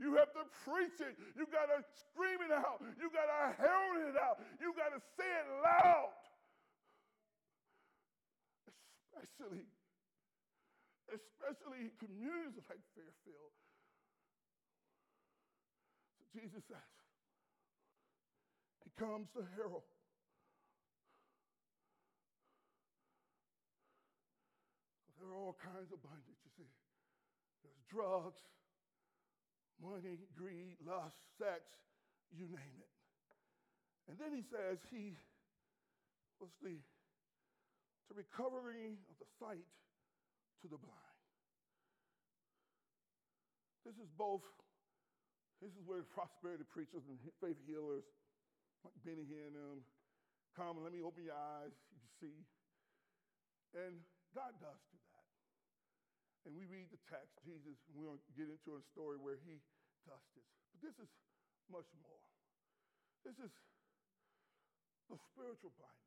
You 0.00 0.16
have 0.16 0.32
to 0.32 0.48
preach 0.64 0.96
it. 1.04 1.14
You 1.36 1.44
got 1.52 1.68
to 1.68 1.84
scream 1.92 2.40
it 2.40 2.50
out. 2.50 2.80
You 2.96 3.12
got 3.12 3.28
to 3.28 3.52
herald 3.60 4.00
it 4.08 4.16
out. 4.16 4.40
You 4.56 4.72
got 4.72 4.96
to 4.96 5.00
say 5.20 5.28
it 5.28 5.48
loud 5.60 6.16
especially, 9.40 9.64
especially 11.12 11.80
in 11.88 11.92
communities 12.00 12.64
like 12.68 12.80
Fairfield. 12.96 13.52
So 16.16 16.22
Jesus 16.32 16.62
says, 16.68 16.92
He 18.84 18.90
comes 18.96 19.28
to 19.36 19.44
herald. 19.56 19.84
There 25.20 25.28
are 25.28 25.36
all 25.36 25.56
kinds 25.60 25.92
of 25.92 26.00
bondage, 26.00 26.40
you 26.40 26.52
see. 26.56 26.70
There's 27.60 27.84
drugs, 27.92 28.40
money, 29.83 30.21
greed, 30.37 30.77
lust, 30.85 31.16
sex, 31.40 31.64
you 32.31 32.47
name 32.47 32.79
it. 32.79 32.95
And 34.09 34.16
then 34.21 34.31
he 34.37 34.45
says 34.47 34.79
he 34.93 35.16
was 36.40 36.53
the 36.62 36.79
to 38.11 38.12
recovery 38.14 38.99
of 39.07 39.16
the 39.23 39.29
sight 39.38 39.66
to 40.62 40.66
the 40.66 40.77
blind. 40.77 41.11
This 43.87 43.97
is 43.97 44.11
both, 44.19 44.45
this 45.62 45.73
is 45.73 45.83
where 45.87 46.05
prosperity 46.05 46.64
preachers 46.69 47.07
and 47.09 47.16
faith 47.40 47.57
healers, 47.64 48.05
like 48.85 48.97
Benny 49.05 49.25
Hinn 49.25 49.57
and 49.57 49.81
come 50.57 50.77
and 50.77 50.85
let 50.85 50.93
me 50.93 51.01
open 51.01 51.25
your 51.25 51.38
eyes, 51.38 51.73
you 51.95 52.03
see. 52.21 52.38
And 53.73 54.03
God 54.35 54.53
does 54.61 54.81
do. 54.93 54.99
And 56.48 56.57
we 56.57 56.64
read 56.64 56.88
the 56.88 57.00
text, 57.12 57.37
Jesus, 57.44 57.76
going 57.92 58.16
to 58.16 58.33
get 58.33 58.48
into 58.48 58.81
a 58.81 58.83
story 58.96 59.20
where 59.20 59.37
he 59.44 59.61
does 60.09 60.24
this. 60.33 60.48
But 60.72 60.81
this 60.81 60.96
is 60.96 61.11
much 61.68 61.88
more. 62.00 62.24
This 63.22 63.37
is 63.37 63.53
the 65.12 65.18
spiritual 65.33 65.76
blindness. 65.76 66.00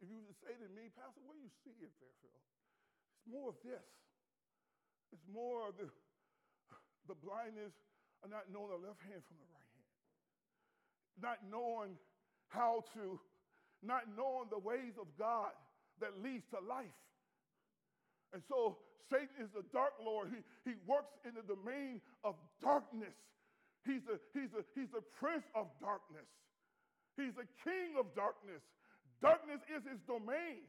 If 0.00 0.08
you 0.08 0.24
would 0.24 0.38
say 0.40 0.56
to 0.56 0.68
me, 0.72 0.88
Pastor, 0.96 1.20
what 1.20 1.36
do 1.36 1.42
you 1.44 1.52
see 1.60 1.76
in 1.76 1.92
Fairfield? 2.00 2.40
It's 3.20 3.28
more 3.28 3.52
of 3.52 3.58
this. 3.60 3.84
It's 5.12 5.26
more 5.28 5.68
of 5.68 5.76
the, 5.76 5.92
the 7.04 7.18
blindness 7.20 7.74
of 8.24 8.32
not 8.32 8.48
knowing 8.48 8.72
the 8.72 8.80
left 8.80 9.02
hand 9.04 9.20
from 9.28 9.36
the 9.36 9.48
right 9.52 9.70
hand. 9.76 9.92
Not 11.20 11.38
knowing 11.52 12.00
how 12.48 12.88
to, 12.96 13.20
not 13.84 14.08
knowing 14.16 14.48
the 14.48 14.62
ways 14.62 14.96
of 14.96 15.10
God 15.20 15.52
that 16.00 16.16
leads 16.24 16.48
to 16.56 16.64
life. 16.64 16.96
And 18.32 18.42
so 18.48 18.78
Satan 19.10 19.34
is 19.42 19.50
the 19.50 19.66
dark 19.74 19.98
Lord. 19.98 20.30
He, 20.30 20.40
he 20.70 20.76
works 20.86 21.12
in 21.26 21.34
the 21.34 21.42
domain 21.42 22.00
of 22.22 22.38
darkness. 22.62 23.16
He's 23.84 24.04
the, 24.06 24.20
he's, 24.32 24.50
the, 24.54 24.62
he's 24.76 24.92
the 24.94 25.02
prince 25.18 25.44
of 25.54 25.66
darkness. 25.80 26.28
He's 27.16 27.34
the 27.34 27.48
king 27.66 27.98
of 27.98 28.14
darkness. 28.14 28.62
Darkness 29.20 29.60
is 29.68 29.82
his 29.84 30.00
domain. 30.06 30.64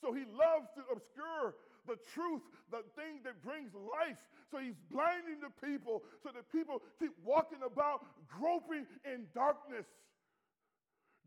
So 0.00 0.12
he 0.12 0.24
loves 0.32 0.66
to 0.76 0.82
obscure 0.90 1.54
the 1.86 1.96
truth, 2.12 2.42
the 2.72 2.82
thing 2.96 3.20
that 3.24 3.38
brings 3.44 3.70
life. 3.72 4.18
So 4.50 4.58
he's 4.58 4.76
blinding 4.90 5.38
the 5.40 5.52
people 5.62 6.02
so 6.24 6.32
that 6.34 6.50
people 6.50 6.82
keep 6.98 7.14
walking 7.22 7.62
about 7.64 8.02
groping 8.26 8.84
in 9.06 9.30
darkness, 9.32 9.86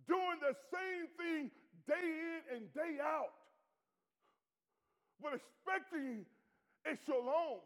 doing 0.10 0.38
the 0.44 0.54
same 0.74 1.08
thing 1.16 1.42
day 1.88 2.04
in 2.04 2.42
and 2.58 2.64
day 2.74 3.00
out, 3.00 3.32
but 5.24 5.34
expecting 5.34 6.28
a 6.84 6.94
shalom, 7.08 7.64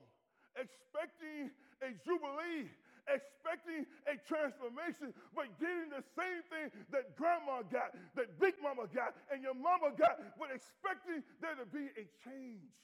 expecting 0.54 1.50
a 1.82 1.90
jubilee, 2.06 2.70
expecting 3.10 3.88
a 4.06 4.16
transformation, 4.30 5.10
but 5.34 5.50
getting 5.58 5.90
the 5.90 6.06
same 6.14 6.44
thing 6.54 6.70
that 6.92 7.18
grandma 7.18 7.66
got, 7.66 7.98
that 8.16 8.38
big 8.40 8.54
mama 8.62 8.86
got, 8.94 9.18
and 9.34 9.42
your 9.42 9.56
mama 9.56 9.90
got, 9.98 10.22
but 10.38 10.54
expecting 10.54 11.24
there 11.42 11.56
to 11.58 11.66
be 11.66 11.90
a 11.98 12.06
change. 12.22 12.78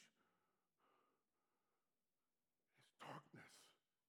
It's 2.81 2.97
darkness, 2.97 3.53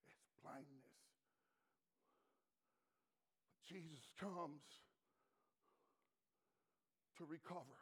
it's 0.08 0.16
blindness. 0.40 0.96
But 3.52 3.60
Jesus 3.68 4.06
comes 4.16 4.64
to 7.18 7.24
recover. 7.26 7.78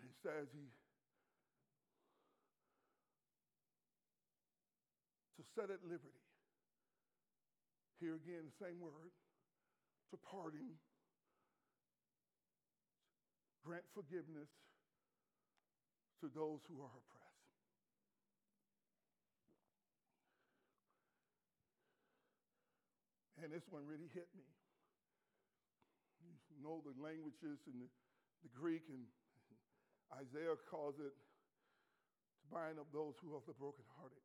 And 0.00 0.10
he 0.10 0.11
says 0.22 0.46
he 0.54 0.70
to 5.36 5.42
set 5.58 5.70
at 5.70 5.82
liberty. 5.82 6.22
Here 7.98 8.14
again, 8.14 8.50
same 8.58 8.78
word, 8.78 9.10
to 10.10 10.16
pardon, 10.18 10.78
grant 13.66 13.86
forgiveness 13.94 14.50
to 16.20 16.30
those 16.34 16.62
who 16.70 16.78
are 16.82 16.94
oppressed. 16.94 17.22
And 23.42 23.50
this 23.50 23.66
one 23.70 23.82
really 23.90 24.10
hit 24.14 24.30
me. 24.38 24.46
You 26.54 26.62
know 26.62 26.78
the 26.86 26.94
languages 27.02 27.58
and 27.66 27.82
the, 27.82 27.90
the 28.46 28.50
Greek, 28.54 28.86
and 28.86 29.02
Isaiah 30.12 30.58
calls 30.68 31.00
it 31.00 31.12
to 31.12 32.44
bind 32.52 32.76
up 32.76 32.88
those 32.92 33.16
who 33.24 33.32
are 33.32 33.44
the 33.48 33.56
brokenhearted. 33.56 34.24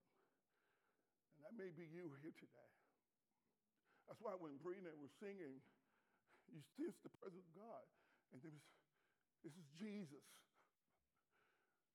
And 1.36 1.40
that 1.48 1.54
may 1.56 1.72
be 1.72 1.88
you 1.88 2.12
here 2.20 2.36
today. 2.36 2.72
That's 4.08 4.20
why 4.24 4.36
when 4.40 4.56
Brina 4.64 4.92
was 5.00 5.12
singing, 5.20 5.60
you 6.52 6.60
sense 6.80 6.96
the 7.04 7.12
presence 7.20 7.44
of 7.44 7.56
God. 7.56 7.86
And 8.32 8.40
there 8.44 8.52
was, 8.52 8.64
this 9.44 9.56
is 9.56 9.68
Jesus. 9.76 10.28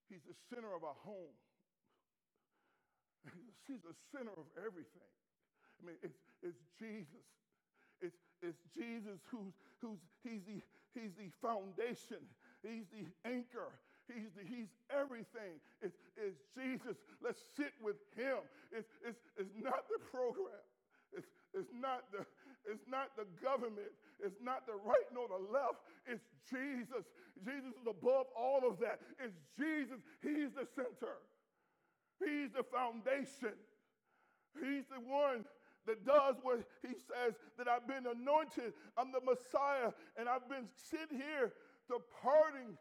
He's 0.09 0.25
the 0.29 0.37
center 0.53 0.73
of 0.77 0.85
our 0.85 0.97
home. 1.05 1.37
He's 3.69 3.81
the 3.81 3.97
center 4.13 4.37
of 4.37 4.45
everything. 4.61 5.13
I 5.81 5.89
mean, 5.89 5.97
it's, 6.05 6.21
it's 6.45 6.61
Jesus. 6.77 7.25
It's, 8.05 8.21
it's 8.45 8.61
Jesus 8.77 9.25
who's, 9.31 9.55
who's 9.81 10.03
he's, 10.21 10.43
the, 10.45 10.61
he's 10.93 11.15
the 11.17 11.31
foundation. 11.41 12.21
He's 12.63 12.87
the 12.95 13.07
anchor. 13.29 13.75
He's, 14.07 14.31
the, 14.35 14.43
he's 14.43 14.71
everything. 14.91 15.59
It's, 15.81 15.97
it's 16.17 16.39
Jesus. 16.55 16.97
Let's 17.23 17.41
sit 17.57 17.73
with 17.83 17.97
him. 18.17 18.43
It's, 18.71 18.89
it's, 19.07 19.19
it's 19.39 19.55
not 19.63 19.87
the 19.91 19.99
program. 20.11 20.63
It's, 21.13 21.29
it's, 21.55 21.71
not 21.75 22.11
the, 22.11 22.25
it's 22.71 22.87
not 22.89 23.15
the 23.17 23.27
government. 23.43 23.93
It's 24.23 24.41
not 24.43 24.67
the 24.67 24.75
right 24.85 25.07
nor 25.15 25.29
the 25.29 25.43
left. 25.53 25.83
It's 26.07 26.25
Jesus. 26.51 27.07
Jesus 27.45 27.75
is 27.75 27.87
above 27.89 28.27
all 28.37 28.63
of 28.67 28.79
that. 28.81 29.01
It's 29.19 29.39
Jesus. 29.59 29.99
He's 30.23 30.55
the 30.55 30.67
center. 30.75 31.19
He's 32.19 32.53
the 32.53 32.63
foundation. 32.63 33.57
He's 34.61 34.85
the 34.87 35.01
one 35.01 35.45
that 35.87 36.07
does 36.07 36.37
what 36.43 36.63
he 36.83 36.95
says 36.95 37.35
that 37.59 37.67
I've 37.67 37.87
been 37.89 38.07
anointed. 38.07 38.73
I'm 38.97 39.11
the 39.11 39.21
Messiah, 39.25 39.91
and 40.17 40.29
I've 40.29 40.49
been 40.49 40.69
sent 40.77 41.11
here 41.11 41.53
pardon 42.23 42.79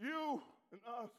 you 0.00 0.40
and 0.72 0.80
us, 1.02 1.12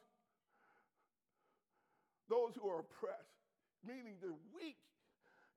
those 2.30 2.58
who 2.58 2.68
are 2.70 2.82
oppressed, 2.82 3.38
meaning 3.86 4.18
the 4.22 4.34
weak. 4.54 4.78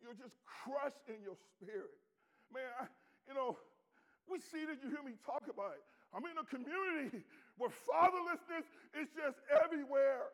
You're 0.03 0.15
just 0.15 0.37
crushed 0.45 1.03
in 1.09 1.19
your 1.25 1.35
spirit. 1.59 1.99
Man, 2.53 2.69
I, 2.79 2.87
you 3.27 3.35
know, 3.35 3.59
we 4.31 4.39
see 4.39 4.63
that 4.69 4.79
you 4.85 4.93
hear 4.93 5.03
me 5.03 5.19
talk 5.27 5.49
about 5.51 5.75
it. 5.75 5.85
I'm 6.15 6.25
in 6.25 6.39
a 6.39 6.47
community 6.47 7.25
where 7.59 7.73
fatherlessness 7.85 8.65
is 8.95 9.09
just 9.13 9.37
everywhere. 9.51 10.31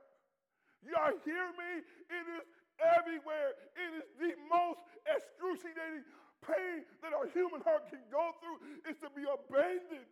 Y'all 0.84 1.16
hear 1.24 1.48
me? 1.56 1.70
It 2.12 2.24
is 2.38 2.44
everywhere. 2.78 3.56
It 3.72 3.90
is 4.02 4.06
the 4.20 4.32
most 4.46 4.84
excruciating 5.08 6.04
pain 6.44 6.84
that 7.00 7.16
a 7.16 7.24
human 7.32 7.64
heart 7.64 7.88
can 7.88 8.04
go 8.12 8.36
through 8.42 8.60
is 8.84 9.00
to 9.00 9.08
be 9.16 9.24
abandoned 9.24 10.04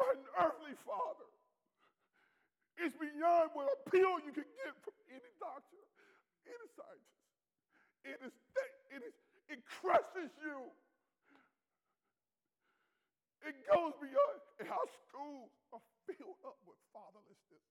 an 0.00 0.20
earthly 0.40 0.76
father. 0.86 1.28
It's 2.80 2.96
beyond 2.96 3.52
what 3.52 3.68
a 3.68 3.78
pill 3.90 4.18
you 4.24 4.32
can 4.32 4.48
get 4.48 4.72
from 4.80 4.96
any 5.12 5.32
doctor, 5.38 5.82
any 6.48 6.68
scientist. 6.74 7.20
It 8.02 8.18
is, 8.24 8.34
it 8.90 9.00
is, 9.06 9.14
it 9.52 9.60
crushes 9.80 10.32
you. 10.42 10.58
It 13.46 13.54
goes 13.70 13.94
beyond. 14.00 14.38
And 14.58 14.66
our 14.70 14.88
schools 15.06 15.50
are 15.70 15.84
filled 16.08 16.40
up 16.42 16.58
with 16.66 16.78
fatherlessness. 16.90 17.66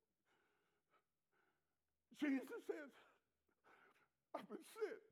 Jesus 2.20 2.62
says, 2.70 2.92
I've 4.38 4.48
been 4.48 4.64
sent 4.78 5.04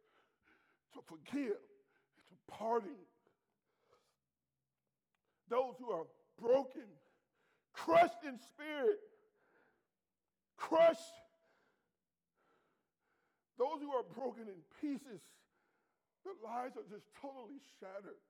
to 0.94 1.00
forgive, 1.10 1.60
and 1.60 2.26
to 2.30 2.38
pardon 2.48 2.96
those 5.50 5.74
who 5.82 5.90
are 5.92 6.06
broken, 6.42 6.88
crushed 7.74 8.24
in 8.26 8.40
spirit, 8.40 9.00
crushed 10.58 11.20
those 13.60 13.84
who 13.84 13.92
are 13.92 14.08
broken 14.16 14.48
in 14.48 14.60
pieces, 14.80 15.20
their 16.24 16.40
lives 16.40 16.80
are 16.80 16.88
just 16.88 17.04
totally 17.20 17.60
shattered 17.80 18.24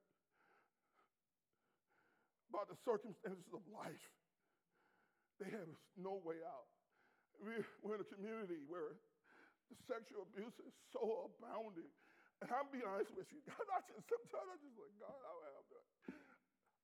by 2.50 2.66
the 2.66 2.74
circumstances 2.82 3.46
of 3.54 3.62
life. 3.70 4.10
They 5.38 5.46
have 5.54 5.70
no 5.94 6.18
way 6.26 6.42
out. 6.42 6.66
We're 7.38 7.96
in 7.96 8.02
a 8.02 8.10
community 8.10 8.58
where 8.66 8.98
the 9.70 9.78
sexual 9.86 10.26
abuse 10.26 10.58
is 10.66 10.74
so 10.90 11.30
abounding. 11.30 11.88
And 12.42 12.50
I'm 12.50 12.66
being 12.74 12.84
honest 12.84 13.14
with 13.14 13.30
you, 13.30 13.38
God, 13.48 13.64
I 13.70 13.80
just 13.86 14.04
sometimes 14.10 14.50
I 14.50 14.56
just 14.58 14.76
like, 14.76 14.94
God, 14.98 15.14
I 15.14 15.30
don't 15.30 15.46
have 15.46 15.66
that. 15.70 15.86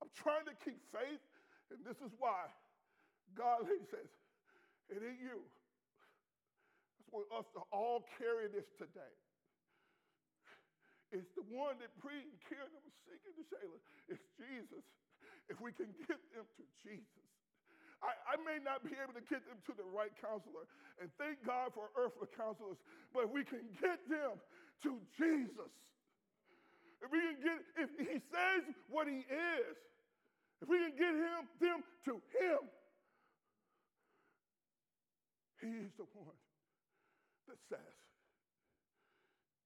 I'm 0.02 0.12
trying 0.14 0.44
to 0.46 0.56
keep 0.64 0.80
faith, 0.92 1.22
and 1.72 1.80
this 1.84 1.98
is 2.04 2.12
why 2.18 2.48
God 3.34 3.64
says, 3.92 4.10
it 4.88 5.02
ain't 5.02 5.20
you 5.20 5.42
for 7.10 7.26
us 7.34 7.46
to 7.54 7.62
all 7.72 8.04
carry 8.18 8.50
this 8.50 8.66
today. 8.78 9.14
It's 11.14 11.30
the 11.38 11.46
one 11.48 11.78
that 11.78 11.94
prayed 12.02 12.26
and 12.26 12.40
Karen 12.50 12.70
was 12.82 12.94
singing 13.06 13.34
to 13.38 13.44
Shayla. 13.46 13.78
It's 14.10 14.26
Jesus. 14.34 14.84
If 15.46 15.62
we 15.62 15.70
can 15.70 15.94
get 16.10 16.18
them 16.34 16.42
to 16.58 16.64
Jesus. 16.82 17.26
I, 18.02 18.12
I, 18.28 18.34
may 18.44 18.60
not 18.60 18.84
be 18.84 18.92
able 18.98 19.16
to 19.16 19.24
get 19.24 19.40
them 19.48 19.56
to 19.64 19.72
the 19.72 19.86
right 19.88 20.12
counselor, 20.20 20.68
and 21.00 21.08
thank 21.16 21.40
God 21.48 21.72
for 21.72 21.88
earthly 21.96 22.28
counselors, 22.36 22.76
but 23.14 23.32
we 23.32 23.40
can 23.40 23.64
get 23.80 24.04
them 24.04 24.36
to 24.84 25.00
Jesus. 25.16 25.72
If 27.06 27.12
we 27.12 27.20
can 27.22 27.38
get, 27.38 27.58
if 27.86 27.90
he 28.02 28.18
says 28.18 28.74
what 28.90 29.06
he 29.06 29.22
is, 29.22 29.76
if 30.60 30.68
we 30.68 30.78
can 30.78 30.90
get 30.98 31.14
him, 31.14 31.46
them 31.62 31.78
to 32.06 32.14
him, 32.34 32.66
he 35.62 35.86
is 35.86 35.92
the 35.96 36.06
one 36.18 36.34
that 37.46 37.58
says 37.70 37.94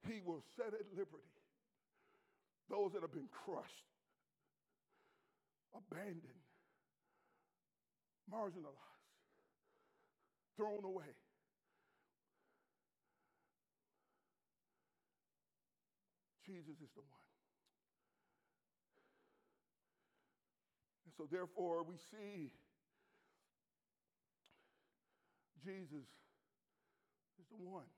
he 0.06 0.20
will 0.20 0.44
set 0.54 0.68
at 0.68 0.84
liberty 0.92 1.32
those 2.68 2.92
that 2.92 3.00
have 3.00 3.12
been 3.12 3.30
crushed, 3.32 3.88
abandoned, 5.74 6.44
marginalized, 8.30 9.08
thrown 10.58 10.84
away. 10.84 11.16
Jesus 16.44 16.76
is 16.84 16.90
the 16.94 17.00
one. 17.00 17.19
And 21.10 21.18
so, 21.18 21.26
therefore, 21.26 21.82
we 21.82 21.98
see 22.14 22.54
Jesus 25.58 26.06
is 27.34 27.46
the 27.50 27.58
one. 27.58 27.90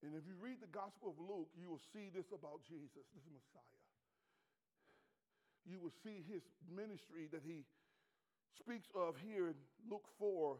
And 0.00 0.16
if 0.16 0.24
you 0.24 0.32
read 0.40 0.64
the 0.64 0.72
Gospel 0.72 1.12
of 1.12 1.20
Luke, 1.20 1.52
you 1.52 1.68
will 1.68 1.82
see 1.92 2.08
this 2.08 2.32
about 2.32 2.64
Jesus, 2.64 3.04
this 3.12 3.28
Messiah. 3.28 3.84
You 5.68 5.76
will 5.76 5.92
see 6.00 6.24
his 6.24 6.40
ministry 6.72 7.28
that 7.28 7.44
he 7.44 7.68
speaks 8.56 8.88
of 8.96 9.20
here 9.20 9.52
in 9.52 9.60
Luke 9.92 10.08
4. 10.16 10.56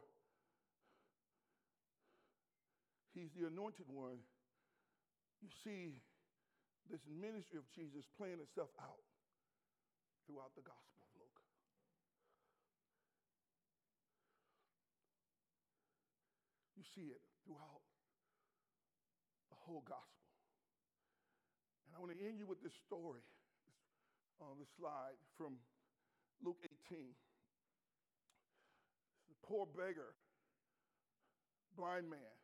He's 3.16 3.32
the 3.32 3.48
anointed 3.48 3.88
one. 3.88 4.20
You 5.40 5.48
see 5.64 6.04
this 6.92 7.00
ministry 7.08 7.56
of 7.56 7.64
Jesus 7.72 8.04
playing 8.20 8.44
itself 8.44 8.68
out 8.76 9.15
throughout 10.26 10.50
the 10.58 10.66
Gospel 10.66 10.98
of 11.00 11.10
Luke. 11.14 11.40
You 16.74 16.82
see 16.82 17.14
it 17.14 17.22
throughout 17.46 17.86
the 19.48 19.56
whole 19.56 19.86
gospel. 19.86 20.26
And 21.86 21.94
I 21.94 22.02
want 22.02 22.10
to 22.10 22.18
end 22.18 22.42
you 22.42 22.46
with 22.46 22.60
this 22.60 22.74
story 22.86 23.22
on 24.42 24.58
the 24.58 24.66
slide 24.76 25.16
from 25.38 25.56
Luke 26.44 26.58
18. 26.90 26.98
The 29.30 29.38
poor 29.46 29.64
beggar, 29.64 30.12
blind 31.78 32.10
man. 32.10 32.36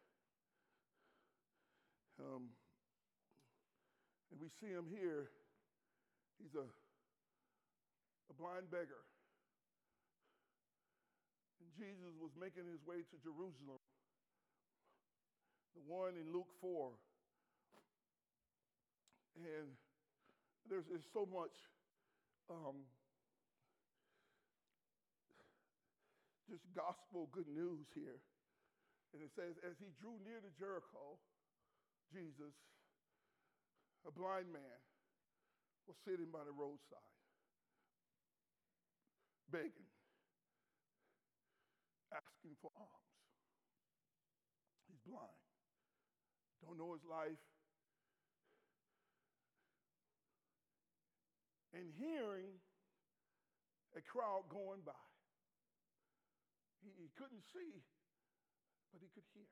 Um, 2.21 2.55
and 4.31 4.41
we 4.41 4.49
see 4.61 4.73
him 4.73 4.87
here. 4.89 5.29
He's 6.41 6.55
a, 6.55 6.65
a 8.33 8.35
blind 8.41 8.73
beggar. 8.73 9.05
And 11.61 11.69
Jesus 11.77 12.17
was 12.17 12.33
making 12.41 12.65
his 12.65 12.81
way 12.89 13.05
to 13.05 13.17
Jerusalem, 13.21 13.81
the 15.77 15.85
one 15.85 16.17
in 16.17 16.33
Luke 16.33 16.49
4. 16.65 16.97
And 19.37 19.69
there's, 20.69 20.89
there's 20.89 21.09
so 21.13 21.29
much 21.29 21.53
um, 22.49 22.89
just 26.49 26.65
gospel 26.73 27.29
good 27.33 27.49
news 27.49 27.85
here. 27.93 28.21
And 29.13 29.21
it 29.21 29.33
says, 29.37 29.61
as 29.61 29.77
he 29.77 29.93
drew 30.01 30.17
near 30.25 30.41
to 30.41 30.53
Jericho, 30.57 31.21
Jesus, 32.13 32.57
a 34.09 34.13
blind 34.13 34.49
man, 34.53 34.81
was 35.89 35.97
sitting 36.05 36.31
by 36.33 36.45
the 36.45 36.55
roadside, 36.55 37.17
begging, 39.51 39.91
asking 42.13 42.55
for 42.61 42.71
alms. 42.77 43.17
He's 44.89 45.01
blind, 45.07 45.43
don't 46.61 46.79
know 46.79 46.93
his 46.93 47.05
life, 47.09 47.41
and 51.73 51.89
hearing 51.97 52.61
a 53.97 54.01
crowd 54.05 54.49
going 54.49 54.85
by. 54.85 54.93
He, 56.85 56.91
he 56.99 57.09
couldn't 57.17 57.45
see, 57.53 57.81
but 58.93 59.01
he 59.01 59.09
could 59.15 59.25
hear. 59.33 59.49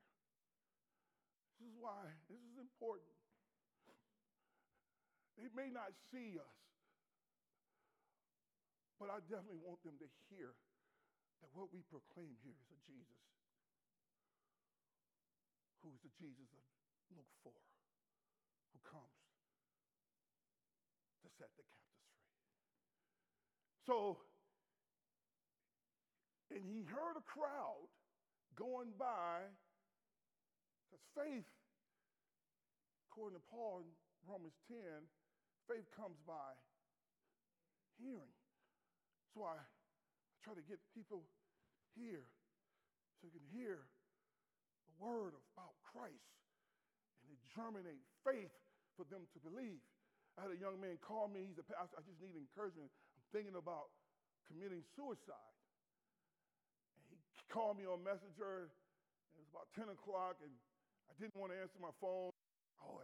This 1.61 1.69
is 1.69 1.77
why 1.77 2.09
this 2.29 2.41
is 2.41 2.57
important. 2.57 3.13
They 5.37 5.49
may 5.53 5.69
not 5.69 5.93
see 6.13 6.37
us, 6.37 6.57
but 9.01 9.09
I 9.09 9.17
definitely 9.25 9.57
want 9.65 9.81
them 9.81 9.97
to 9.97 10.05
hear 10.29 10.53
that 11.41 11.49
what 11.57 11.73
we 11.73 11.81
proclaim 11.89 12.37
here 12.45 12.53
is 12.53 12.69
a 12.69 12.77
Jesus 12.85 13.25
who 15.81 15.89
is 15.89 15.97
the 16.05 16.13
Jesus 16.21 16.45
of 16.53 16.61
Luke 17.17 17.33
4, 17.41 17.49
who 17.49 18.79
comes 18.85 19.17
to 21.25 21.33
set 21.33 21.49
the 21.57 21.65
captives 21.65 21.73
free. 21.81 22.13
so, 23.89 24.21
and 26.53 26.61
he 26.61 26.85
heard 26.85 27.17
a 27.17 27.25
crowd 27.25 27.89
going 28.53 28.93
by, 29.01 29.49
because 30.85 31.01
faith, 31.17 31.49
according 33.09 33.41
to 33.41 33.45
Paul 33.49 33.81
in 33.81 33.89
Romans 34.29 34.53
10, 34.69 34.77
faith 35.65 35.89
comes 35.97 36.21
by 36.21 36.53
hearing. 37.97 38.29
So 39.31 39.47
I, 39.47 39.55
I 39.55 40.35
try 40.43 40.53
to 40.55 40.65
get 40.67 40.79
people 40.91 41.23
here 41.95 42.27
so 43.19 43.27
you 43.27 43.33
can 43.33 43.47
hear 43.51 43.87
the 44.87 44.93
word 44.99 45.35
about 45.55 45.75
Christ 45.87 46.31
and 47.23 47.31
it 47.31 47.39
germinate 47.55 48.03
faith 48.27 48.51
for 48.99 49.07
them 49.07 49.23
to 49.31 49.39
believe. 49.39 49.79
I 50.35 50.47
had 50.47 50.51
a 50.55 50.59
young 50.59 50.79
man 50.79 50.99
call 50.99 51.27
me. 51.27 51.47
He's 51.47 51.59
a 51.59 51.67
pastor. 51.67 51.99
I 51.99 52.03
just 52.03 52.19
need 52.19 52.35
encouragement 52.35 52.91
I'm 52.91 53.25
thinking 53.31 53.55
about 53.55 53.91
committing 54.47 54.83
suicide. 54.95 55.55
And 56.95 57.03
he 57.11 57.19
called 57.51 57.79
me 57.79 57.87
on 57.87 58.03
Messenger. 58.03 58.71
It 59.35 59.39
was 59.39 59.47
about 59.51 59.67
10 59.75 59.91
o'clock, 59.91 60.39
and 60.43 60.51
I 61.07 61.13
didn't 61.19 61.35
want 61.35 61.51
to 61.51 61.59
answer 61.59 61.79
my 61.79 61.91
phone. 61.99 62.31
Oh, 62.83 62.99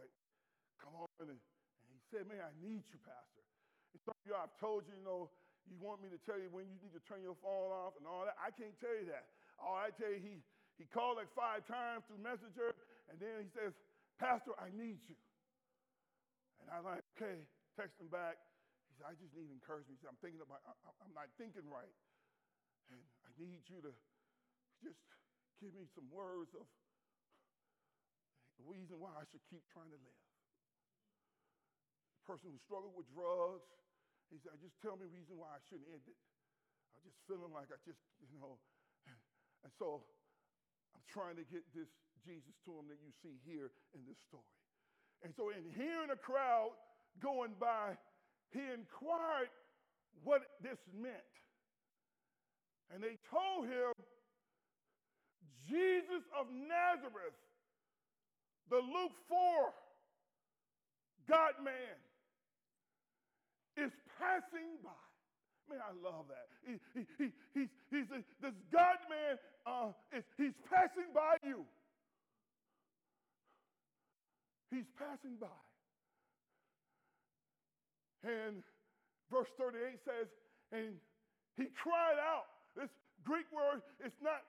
come 0.80 0.96
on. 0.96 1.08
And, 1.20 1.36
and 1.36 1.88
he 1.92 2.00
said, 2.08 2.24
Man, 2.28 2.40
I 2.40 2.52
need 2.60 2.84
you, 2.88 2.98
Pastor. 3.04 3.44
And 3.92 4.00
some 4.04 4.16
of 4.16 4.24
you, 4.24 4.34
I've 4.36 4.52
told 4.56 4.88
you, 4.88 4.96
you 4.96 5.04
know, 5.04 5.28
you 5.70 5.78
want 5.78 6.02
me 6.02 6.08
to 6.10 6.18
tell 6.18 6.38
you 6.40 6.50
when 6.50 6.66
you 6.68 6.78
need 6.80 6.92
to 6.96 7.00
turn 7.08 7.22
your 7.22 7.36
phone 7.44 7.70
off 7.72 7.96
and 7.96 8.06
all 8.06 8.24
that. 8.24 8.36
I 8.40 8.50
can't 8.50 8.74
tell 8.80 8.94
you 8.96 9.06
that. 9.12 9.28
All 9.58 9.76
I 9.76 9.90
tell 9.90 10.10
you, 10.10 10.20
he, 10.20 10.42
he 10.78 10.86
called 10.86 11.16
like 11.18 11.30
five 11.34 11.66
times 11.66 12.04
through 12.08 12.18
Messenger, 12.18 12.74
and 13.10 13.20
then 13.20 13.44
he 13.44 13.50
says, 13.54 13.74
Pastor, 14.18 14.52
I 14.58 14.70
need 14.70 15.00
you. 15.08 15.16
And 16.60 16.70
I'm 16.70 16.84
like, 16.84 17.04
okay, 17.16 17.46
text 17.76 18.00
him 18.00 18.08
back 18.08 18.38
He 18.88 18.94
said, 18.98 19.06
I 19.10 19.14
just 19.14 19.34
need 19.34 19.50
encouragement. 19.50 19.98
He 19.98 20.00
said, 20.02 20.10
I'm 20.10 20.20
thinking 20.22 20.42
about, 20.42 20.62
I, 20.66 20.74
I'm 21.04 21.14
not 21.14 21.30
thinking 21.38 21.66
right. 21.70 21.94
And 22.90 23.00
I 23.24 23.30
need 23.38 23.62
you 23.68 23.80
to 23.84 23.92
just 24.82 25.00
give 25.60 25.74
me 25.74 25.86
some 25.94 26.08
words 26.10 26.54
of 26.54 26.66
the 28.58 28.64
reason 28.66 28.98
why 28.98 29.14
I 29.14 29.24
should 29.30 29.42
keep 29.50 29.62
trying 29.70 29.90
to 29.90 30.00
live. 30.00 30.22
The 32.18 32.24
person 32.26 32.50
who 32.50 32.58
struggled 32.66 32.94
with 32.96 33.06
drugs, 33.14 33.66
he 34.28 34.38
said, 34.40 34.60
just 34.60 34.76
tell 34.84 35.00
me 35.00 35.08
a 35.08 35.12
reason 35.12 35.40
why 35.40 35.56
I 35.56 35.60
shouldn't 35.68 35.88
end 35.88 36.04
it. 36.04 36.18
I'm 36.92 37.02
just 37.04 37.18
feeling 37.24 37.52
like 37.52 37.72
I 37.72 37.78
just, 37.84 38.00
you 38.28 38.38
know. 38.40 38.60
And, 39.66 39.74
so 39.74 40.06
I'm 40.94 41.02
trying 41.10 41.34
to 41.34 41.42
get 41.50 41.66
this 41.74 41.90
Jesus 42.22 42.54
to 42.62 42.78
him 42.78 42.86
that 42.94 43.02
you 43.02 43.10
see 43.26 43.42
here 43.42 43.74
in 43.90 44.06
this 44.06 44.14
story. 44.30 44.54
And 45.26 45.34
so 45.34 45.50
in 45.50 45.66
hearing 45.74 46.14
a 46.14 46.20
crowd 46.20 46.78
going 47.18 47.58
by, 47.58 47.98
he 48.54 48.62
inquired 48.70 49.50
what 50.22 50.46
this 50.62 50.78
meant. 50.94 51.34
And 52.94 53.02
they 53.02 53.18
told 53.26 53.66
him, 53.66 53.90
Jesus 55.66 56.22
of 56.38 56.46
Nazareth, 56.54 57.34
the 58.70 58.78
Luke 58.78 59.18
4 59.26 59.74
God 61.28 61.60
man, 61.60 61.98
is 63.76 63.92
passing 64.18 64.82
by. 64.82 64.98
Man, 65.70 65.80
I 65.84 65.92
love 66.02 66.26
that. 66.28 66.48
He, 66.66 66.80
he, 66.96 67.02
he, 67.18 67.26
he's, 67.54 67.70
he's 67.90 68.08
this 68.10 68.56
God 68.72 68.98
man, 69.08 69.36
uh, 69.66 69.92
is, 70.16 70.24
he's 70.36 70.56
passing 70.68 71.12
by 71.14 71.36
you. 71.44 71.64
He's 74.70 74.88
passing 74.98 75.36
by. 75.40 75.52
And 78.24 78.64
verse 79.30 79.48
38 79.56 80.00
says, 80.04 80.28
and 80.72 80.96
he 81.56 81.68
cried 81.76 82.20
out. 82.20 82.48
This 82.76 82.90
Greek 83.24 83.46
word 83.52 83.80
is 84.04 84.12
not, 84.22 84.44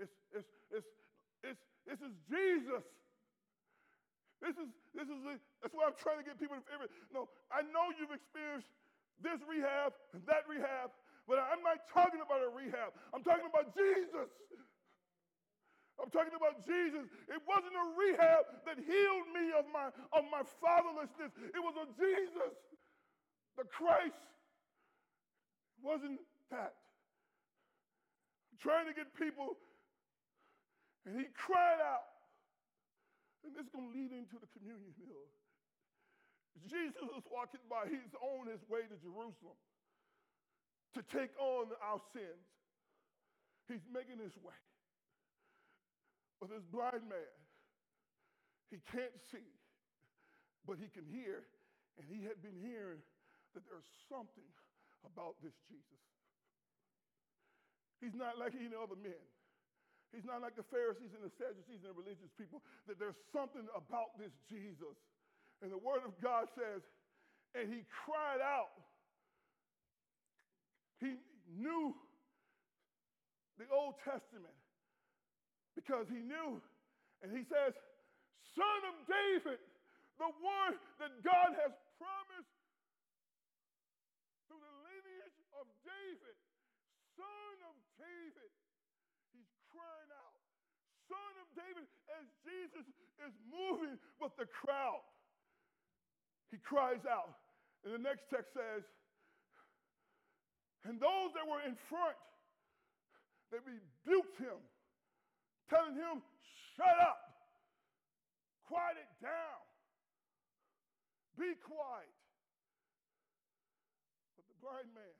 it's, 0.00 0.12
it's, 0.32 0.48
it's, 0.72 0.92
it's, 1.44 1.64
this 1.86 2.00
is 2.00 2.12
Jesus. 2.28 2.84
This 4.44 4.56
is, 4.60 4.68
this 4.92 5.08
is, 5.08 5.18
the, 5.24 5.34
that's 5.64 5.72
why 5.72 5.88
I'm 5.88 5.96
trying 5.96 6.20
to 6.20 6.26
get 6.26 6.36
people 6.36 6.60
to 6.60 6.64
favor. 6.68 6.86
No, 7.08 7.32
I 7.48 7.64
know 7.64 7.88
you've 7.96 8.12
experienced 8.12 8.68
this 9.24 9.40
rehab 9.48 9.96
and 10.12 10.20
that 10.28 10.44
rehab, 10.44 10.92
but 11.24 11.40
I'm 11.40 11.64
not 11.64 11.88
talking 11.88 12.20
about 12.20 12.44
a 12.44 12.52
rehab. 12.52 12.92
I'm 13.16 13.24
talking 13.24 13.48
about 13.48 13.72
Jesus. 13.72 14.28
I'm 15.96 16.12
talking 16.12 16.36
about 16.36 16.60
Jesus. 16.68 17.08
It 17.32 17.40
wasn't 17.48 17.72
a 17.72 17.86
rehab 17.96 18.44
that 18.68 18.76
healed 18.76 19.28
me 19.32 19.56
of 19.56 19.64
my, 19.72 19.88
of 20.12 20.28
my 20.28 20.44
fatherlessness. 20.60 21.32
It 21.56 21.62
was 21.64 21.72
a 21.80 21.88
Jesus, 21.96 22.52
the 23.56 23.64
Christ. 23.64 24.20
It 25.76 25.80
wasn't 25.80 26.20
that. 26.52 26.76
I'm 28.52 28.60
trying 28.60 28.86
to 28.86 28.92
get 28.92 29.08
people, 29.16 29.56
and 31.08 31.16
he 31.16 31.24
cried 31.32 31.80
out. 31.80 32.15
And 33.46 33.54
this 33.54 33.62
is 33.62 33.70
going 33.70 33.86
to 33.86 33.94
lead 33.94 34.10
into 34.10 34.42
the 34.42 34.50
communion 34.50 34.90
meal. 34.98 35.30
Jesus 36.66 37.06
is 37.14 37.22
walking 37.30 37.62
by, 37.70 37.86
he's 37.86 38.10
on 38.18 38.50
his 38.50 38.58
way 38.66 38.82
to 38.90 38.96
Jerusalem 38.98 39.54
to 40.98 41.00
take 41.06 41.30
on 41.38 41.70
our 41.78 42.02
sins. 42.10 42.42
He's 43.70 43.86
making 43.86 44.18
his 44.18 44.34
way. 44.42 44.56
But 46.42 46.50
this 46.50 46.66
blind 46.66 47.06
man, 47.06 47.36
he 48.72 48.82
can't 48.90 49.14
see, 49.30 49.46
but 50.66 50.80
he 50.80 50.90
can 50.90 51.06
hear. 51.06 51.46
And 51.96 52.04
he 52.10 52.26
had 52.26 52.42
been 52.42 52.58
hearing 52.58 53.00
that 53.54 53.62
there's 53.64 53.88
something 54.10 54.50
about 55.06 55.38
this 55.40 55.54
Jesus. 55.64 56.02
He's 58.02 58.12
not 58.12 58.36
like 58.36 58.52
any 58.52 58.74
other 58.76 58.98
men. 58.98 59.22
He's 60.14 60.24
not 60.24 60.40
like 60.40 60.56
the 60.56 60.66
Pharisees 60.70 61.12
and 61.12 61.22
the 61.22 61.34
Sadducees 61.36 61.82
and 61.84 61.92
the 61.92 61.98
religious 61.98 62.30
people, 62.38 62.62
that 62.86 62.98
there's 62.98 63.18
something 63.34 63.66
about 63.74 64.16
this 64.16 64.32
Jesus. 64.48 64.96
And 65.60 65.72
the 65.72 65.80
Word 65.80 66.04
of 66.04 66.14
God 66.20 66.48
says, 66.54 66.84
and 67.56 67.72
he 67.72 67.84
cried 68.04 68.40
out. 68.44 68.76
He 71.00 71.16
knew 71.56 71.96
the 73.56 73.68
Old 73.72 73.96
Testament 74.04 74.56
because 75.76 76.08
he 76.08 76.20
knew, 76.20 76.60
and 77.24 77.32
he 77.32 77.44
says, 77.48 77.72
Son 78.56 78.80
of 78.88 78.96
David, 79.04 79.60
the 80.16 80.32
one 80.40 80.76
that 81.00 81.12
God 81.20 81.52
has 81.60 81.72
promised 82.00 82.56
through 84.48 84.60
the 84.60 84.76
lineage 84.84 85.40
of 85.60 85.68
David, 85.84 86.36
Son 87.16 87.56
of 87.68 87.76
David. 88.00 88.52
He's 89.36 89.52
crying 89.72 90.12
out, 90.16 90.36
Son 91.08 91.32
of 91.44 91.48
David, 91.52 91.84
as 92.16 92.24
Jesus 92.46 92.86
is 93.26 93.34
moving 93.50 93.98
with 94.22 94.30
the 94.38 94.46
crowd. 94.46 95.02
He 96.54 96.62
cries 96.62 97.02
out. 97.10 97.34
And 97.82 97.90
the 97.90 98.02
next 98.02 98.30
text 98.30 98.54
says, 98.54 98.86
and 100.86 101.02
those 101.02 101.34
that 101.34 101.42
were 101.42 101.62
in 101.66 101.74
front, 101.90 102.14
they 103.50 103.58
rebuked 103.58 104.38
him, 104.38 104.58
telling 105.66 105.98
him, 105.98 106.22
Shut 106.78 106.98
up, 107.02 107.18
quiet 108.68 109.00
it 109.00 109.10
down, 109.18 109.62
be 111.34 111.56
quiet. 111.58 112.14
But 114.36 114.44
the 114.46 114.58
blind 114.60 114.92
man, 114.92 115.16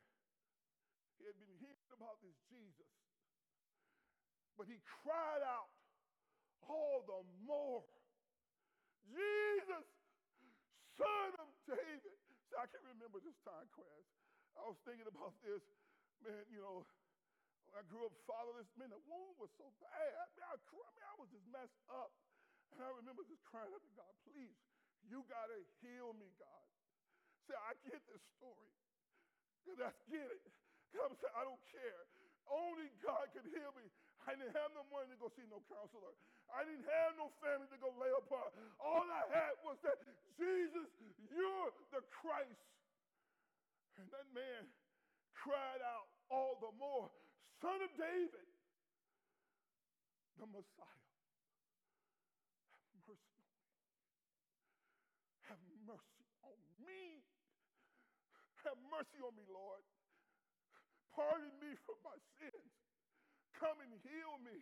he 1.18 1.26
had 1.26 1.34
been 1.40 1.56
hearing 1.58 1.90
about 1.96 2.20
this 2.20 2.36
Jesus, 2.52 2.92
but 4.54 4.68
he 4.68 4.78
cried 5.02 5.42
out 5.42 5.72
all 6.68 7.02
the 7.06 7.20
more, 7.46 7.82
Jesus, 9.06 9.86
son 10.98 11.30
of 11.38 11.50
David. 11.66 12.16
See, 12.50 12.56
I 12.58 12.66
can 12.70 12.82
remember 12.86 13.18
this 13.22 13.36
time, 13.42 13.66
Quaz. 13.74 14.06
I 14.56 14.64
was 14.66 14.78
thinking 14.86 15.06
about 15.06 15.36
this, 15.44 15.62
man, 16.24 16.42
you 16.48 16.62
know, 16.62 16.86
I 17.76 17.84
grew 17.92 18.08
up 18.08 18.16
fatherless. 18.24 18.72
Man, 18.80 18.88
the 18.88 19.02
wound 19.04 19.36
was 19.36 19.52
so 19.60 19.68
bad. 19.84 19.92
I 20.16 20.24
mean, 20.32 20.44
I, 20.48 20.56
I, 20.56 20.90
mean, 20.96 21.04
I 21.04 21.14
was 21.20 21.28
just 21.28 21.44
messed 21.52 21.76
up. 21.92 22.08
And 22.72 22.80
I 22.80 22.88
remember 22.96 23.20
just 23.28 23.44
crying 23.44 23.68
out 23.68 23.84
to 23.84 23.92
God, 23.92 24.08
please, 24.24 24.56
you 25.04 25.20
got 25.28 25.52
to 25.52 25.58
heal 25.84 26.16
me, 26.16 26.32
God. 26.40 26.66
See, 27.44 27.54
I 27.54 27.76
get 27.84 28.00
this 28.08 28.24
story. 28.40 28.72
I 29.76 29.92
get 30.08 30.24
it. 30.24 30.42
I'm 30.96 31.12
saying, 31.20 31.36
I 31.36 31.44
don't 31.44 31.60
care. 31.68 32.02
Only 32.48 32.88
God 33.04 33.28
can 33.36 33.44
heal 33.52 33.70
me. 33.76 33.86
I 34.26 34.34
didn't 34.34 34.58
have 34.58 34.74
no 34.74 34.82
money 34.90 35.14
to 35.14 35.18
go 35.22 35.30
see 35.38 35.46
no 35.46 35.62
counselor. 35.70 36.10
I 36.50 36.66
didn't 36.66 36.86
have 36.86 37.14
no 37.14 37.30
family 37.38 37.70
to 37.70 37.78
go 37.78 37.94
lay 37.94 38.10
upon. 38.10 38.50
All 38.82 39.06
I 39.06 39.22
had 39.30 39.54
was 39.62 39.78
that 39.86 40.02
Jesus, 40.34 40.90
you're 41.30 41.70
the 41.94 42.02
Christ. 42.10 42.66
And 44.02 44.10
that 44.10 44.26
man 44.34 44.66
cried 45.32 45.80
out 45.80 46.10
all 46.26 46.58
the 46.58 46.74
more, 46.74 47.08
Son 47.62 47.78
of 47.80 47.90
David, 47.94 48.50
the 50.42 50.46
Messiah. 50.50 51.06
Have 55.46 55.62
mercy 55.86 56.26
on 56.42 56.58
me. 56.82 57.22
Have 58.66 58.76
mercy 58.90 59.22
on 59.22 59.22
me. 59.22 59.22
Have 59.22 59.22
mercy 59.22 59.22
on 59.22 59.32
me, 59.38 59.46
Lord. 59.46 59.80
Pardon 61.14 61.54
me 61.62 61.72
for 61.86 61.94
my 62.04 62.18
sins. 62.36 62.85
Come 63.56 63.80
and 63.80 63.92
heal 64.04 64.36
me. 64.44 64.60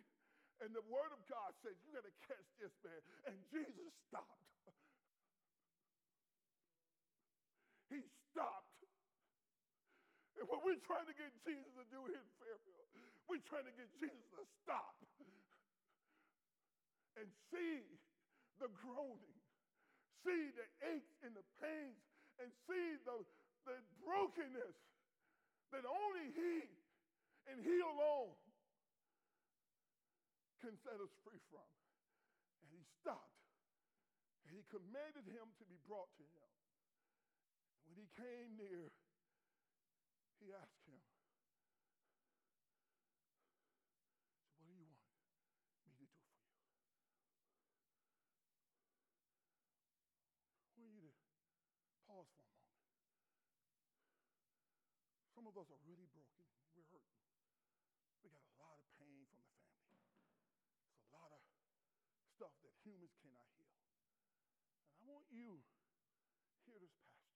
And 0.63 0.71
the 0.71 0.83
word 0.87 1.11
of 1.11 1.19
God 1.27 1.51
says, 1.59 1.75
You 1.83 1.91
got 1.91 2.07
to 2.07 2.15
catch 2.31 2.47
this 2.63 2.71
man. 2.79 3.01
And 3.27 3.35
Jesus 3.51 3.91
stopped. 4.07 4.39
He 7.91 7.99
stopped. 8.31 8.79
And 10.39 10.47
what 10.47 10.63
we're 10.63 10.79
trying 10.87 11.07
to 11.07 11.15
get 11.15 11.31
Jesus 11.43 11.71
to 11.75 11.85
do 11.91 12.07
in 12.07 12.23
Fairfield, 12.39 12.87
we're 13.27 13.43
trying 13.51 13.67
to 13.67 13.75
get 13.75 13.87
Jesus 13.99 14.27
to 14.39 14.43
stop 14.63 14.95
and 17.19 17.27
see 17.51 17.83
the 18.59 18.71
groaning, 18.79 19.39
see 20.23 20.51
the 20.55 20.67
aches 20.91 21.15
and 21.23 21.35
the 21.35 21.43
pains, 21.63 21.99
and 22.39 22.51
see 22.67 22.99
the, 23.07 23.17
the 23.67 23.77
brokenness 24.03 24.75
that 25.71 25.83
only 25.87 26.31
He 26.35 26.67
and 27.51 27.59
He 27.63 27.79
alone 27.79 28.35
can 30.65 30.73
set 30.81 30.97
us 30.97 31.13
free 31.21 31.37
from. 31.53 31.69
And 32.65 32.73
He 32.73 32.81
stopped 32.97 33.45
and 34.41 34.49
He 34.49 34.65
commanded 34.73 35.29
him 35.29 35.53
to 35.61 35.65
be 35.69 35.77
brought 35.85 36.09
to 36.17 36.25
Him. 36.25 36.49
When 37.85 38.01
He 38.01 38.09
came 38.17 38.57
near, 38.57 38.89
he 40.45 40.53
asked 40.53 40.85
him, 40.85 41.01
What 44.61 44.69
do 44.69 44.77
you 44.77 44.85
want 44.85 44.93
me 44.93 45.09
to 45.81 45.89
do 45.97 46.05
for 46.05 46.29
you? 46.29 46.37
I 50.69 50.85
want 50.85 50.93
you 50.93 51.09
to 51.09 51.17
pause 52.05 52.29
for 52.29 52.45
a 52.45 52.53
moment. 52.61 52.85
Some 55.33 55.49
of 55.49 55.57
us 55.57 55.65
are 55.73 55.81
really 55.89 56.05
broken. 56.13 56.45
We're 56.77 56.85
hurting. 56.93 57.25
We 58.21 58.29
got 58.29 58.37
a 58.37 58.53
lot 58.61 58.77
of 58.77 58.85
pain 59.01 59.25
from 59.33 59.41
the 59.41 59.49
family. 59.65 60.13
It's 60.93 61.09
a 61.09 61.17
lot 61.17 61.33
of 61.33 61.41
stuff 62.37 62.53
that 62.61 62.73
humans 62.85 63.17
cannot 63.17 63.49
heal. 63.57 63.81
And 64.93 64.93
I 64.93 65.09
want 65.09 65.24
you, 65.35 65.59
hear 66.65 66.79
this, 66.79 66.95
Pastor. 67.03 67.35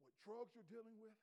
What 0.06 0.16
drugs 0.22 0.54
you're 0.54 0.70
dealing 0.70 0.98
with? 1.02 1.18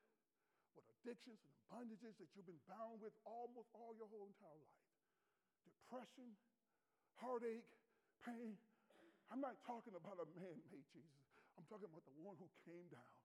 What 0.75 0.87
addictions 0.99 1.39
and 1.43 1.55
bondages 1.71 2.19
that 2.19 2.31
you've 2.35 2.47
been 2.47 2.63
bound 2.67 3.03
with 3.03 3.15
almost 3.23 3.71
all 3.75 3.95
your 3.95 4.11
whole 4.11 4.27
entire 4.27 4.59
life? 4.59 4.88
Depression, 5.69 6.33
heartache, 7.21 7.69
pain, 8.25 8.57
I'm 9.29 9.45
not 9.45 9.61
talking 9.65 9.93
about 9.93 10.17
a 10.17 10.29
man 10.37 10.57
made 10.73 10.89
Jesus. 10.89 11.21
I'm 11.57 11.67
talking 11.69 11.91
about 11.91 12.05
the 12.09 12.17
one 12.25 12.39
who 12.41 12.49
came 12.65 12.89
down, 12.89 13.17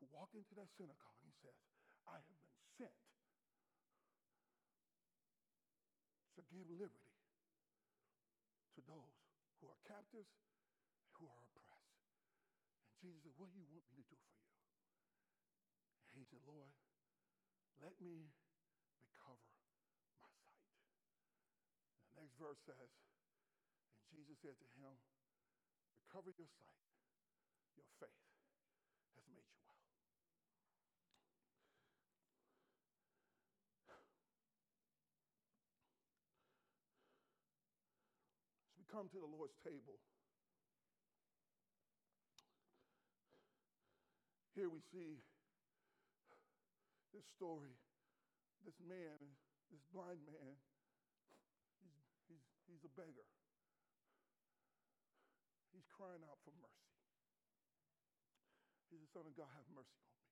who 0.00 0.04
walked 0.12 0.36
into 0.36 0.52
that 0.60 0.68
synagogue 0.76 1.20
and 1.24 1.32
says, 1.40 1.56
I 2.04 2.20
have 2.20 2.26
been 2.28 2.44
sent 2.76 3.00
to 6.36 6.40
give 6.52 6.68
liberty 6.68 7.16
to 8.76 8.80
those 8.84 9.16
who 9.62 9.70
are 9.70 9.80
captives, 9.86 10.34
who 11.16 11.24
are 11.30 11.40
oppressed. 11.54 12.02
And 12.92 12.96
Jesus 13.00 13.22
said, 13.22 13.34
What 13.38 13.48
do 13.48 13.56
you 13.56 13.64
want 13.70 13.86
me 13.94 14.02
to 14.02 14.16
do 14.18 14.18
for 14.18 14.18
you? 14.18 14.36
And 16.10 16.20
he 16.20 16.26
said, 16.26 16.42
Lord, 16.42 16.74
let 17.78 17.94
me 18.02 18.34
recover 18.98 19.46
my 19.62 20.02
sight. 20.18 20.42
And 22.02 22.02
the 22.10 22.16
next 22.18 22.25
verse 22.36 22.60
says, 22.68 22.90
and 24.00 24.12
Jesus 24.12 24.36
said 24.40 24.56
to 24.60 24.68
him, 24.80 24.96
Recover 26.06 26.32
your 26.36 26.48
sight. 26.48 26.80
Your 27.76 27.88
faith 28.00 28.24
has 29.16 29.24
made 29.32 29.44
you 29.44 29.58
well. 29.64 29.80
As 38.70 38.76
we 38.80 38.84
come 38.88 39.08
to 39.12 39.20
the 39.20 39.28
Lord's 39.28 39.56
table, 39.60 40.00
here 44.56 44.72
we 44.72 44.80
see 44.92 45.20
this 47.12 47.24
story. 47.36 47.76
This 48.64 48.80
man, 48.82 49.20
this 49.70 49.84
blind 49.92 50.24
man, 50.26 50.56
he's, 52.66 52.84
a 52.84 52.92
beggar. 52.98 53.26
He's 55.72 55.86
crying 55.90 56.22
out 56.26 56.38
for 56.42 56.52
mercy. 56.58 56.92
He 58.90 58.98
said, 58.98 59.02
Son 59.10 59.26
of 59.26 59.34
God, 59.34 59.50
have 59.54 59.66
mercy 59.74 59.98
on 59.98 60.12
me. 60.14 60.26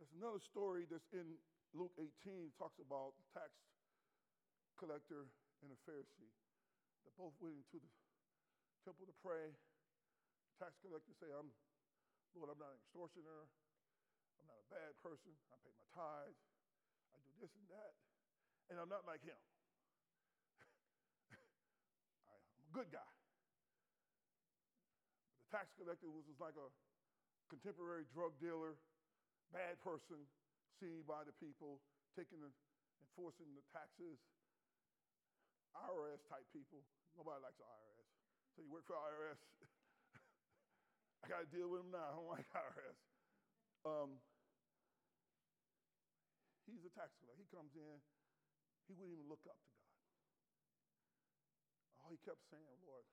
There's 0.00 0.16
another 0.16 0.40
story 0.40 0.88
that's 0.88 1.12
in 1.12 1.36
Luke 1.76 1.92
18, 2.00 2.50
talks 2.56 2.80
about 2.80 3.14
tax 3.36 3.52
collector 4.80 5.28
and 5.60 5.70
a 5.70 5.78
Pharisee. 5.84 6.32
They 7.04 7.12
both 7.20 7.36
went 7.38 7.60
into 7.60 7.78
the 7.78 7.90
temple 8.82 9.04
to 9.04 9.16
pray. 9.20 9.52
The 9.52 10.54
tax 10.56 10.80
collector 10.80 11.12
say, 11.20 11.28
I'm, 11.30 11.52
Lord, 12.32 12.48
I'm 12.48 12.60
not 12.60 12.72
an 12.72 12.80
extortioner. 12.80 13.44
I'm 14.40 14.48
not 14.48 14.56
a 14.56 14.68
bad 14.72 14.96
person. 15.04 15.36
I 15.52 15.56
pay 15.60 15.72
my 15.76 15.88
tithes. 15.92 16.40
I 17.12 17.20
do 17.20 17.32
this 17.44 17.52
and 17.60 17.68
that. 17.68 17.92
And 18.70 18.78
I'm 18.78 18.86
not 18.86 19.02
like 19.02 19.18
him. 19.26 19.34
I'm 22.30 22.38
a 22.38 22.70
good 22.70 22.86
guy. 22.94 23.10
The 25.42 25.46
tax 25.50 25.74
collector 25.74 26.06
was 26.06 26.22
like 26.38 26.54
a 26.54 26.70
contemporary 27.50 28.06
drug 28.14 28.38
dealer, 28.38 28.78
bad 29.50 29.74
person 29.82 30.22
seen 30.78 31.02
by 31.02 31.26
the 31.26 31.34
people, 31.42 31.82
taking 32.14 32.38
the, 32.38 32.54
enforcing 33.02 33.50
the 33.58 33.66
taxes, 33.74 34.22
IRS 35.74 36.22
type 36.30 36.46
people. 36.54 36.86
Nobody 37.18 37.42
likes 37.42 37.58
IRS. 37.58 38.06
So 38.54 38.62
you 38.62 38.70
work 38.70 38.86
for 38.86 38.94
IRS. 38.94 39.42
I 41.20 41.28
got 41.30 41.42
to 41.42 41.50
deal 41.50 41.74
with 41.74 41.82
him 41.82 41.90
now. 41.90 42.06
I 42.06 42.14
don't 42.14 42.30
like 42.30 42.46
IRS. 42.54 43.02
Um, 43.82 44.22
he's 46.70 46.86
a 46.86 46.92
tax 46.94 47.10
collector. 47.18 47.42
He 47.42 47.50
comes 47.50 47.74
in, 47.74 47.98
he 48.90 48.98
wouldn't 48.98 49.14
even 49.14 49.30
look 49.30 49.46
up 49.46 49.54
to 49.54 49.70
God. 49.70 49.94
All 52.02 52.10
he 52.10 52.18
kept 52.26 52.42
saying, 52.50 52.66
Lord, 52.82 53.06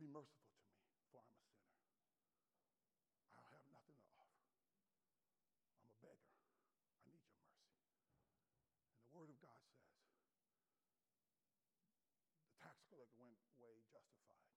be 0.00 0.08
merciful 0.08 0.48
to 0.48 0.64
me, 0.64 0.72
for 1.12 1.20
I'm 1.20 1.28
a 1.28 1.36
sinner. 1.44 1.68
I 3.36 3.44
don't 3.44 3.52
have 3.52 3.68
nothing 3.68 4.00
to 4.00 4.08
offer. 4.16 4.48
I'm 5.76 5.92
a 5.92 5.96
beggar. 6.00 6.32
I 6.96 7.04
need 7.12 7.20
your 7.28 7.36
mercy. 7.36 7.76
And 8.88 9.04
the 9.04 9.12
Word 9.12 9.28
of 9.28 9.36
God 9.44 9.60
says 9.68 10.00
the 12.40 12.56
tax 12.56 12.80
collector 12.88 13.20
went 13.20 13.36
away 13.60 13.84
justified, 13.92 14.48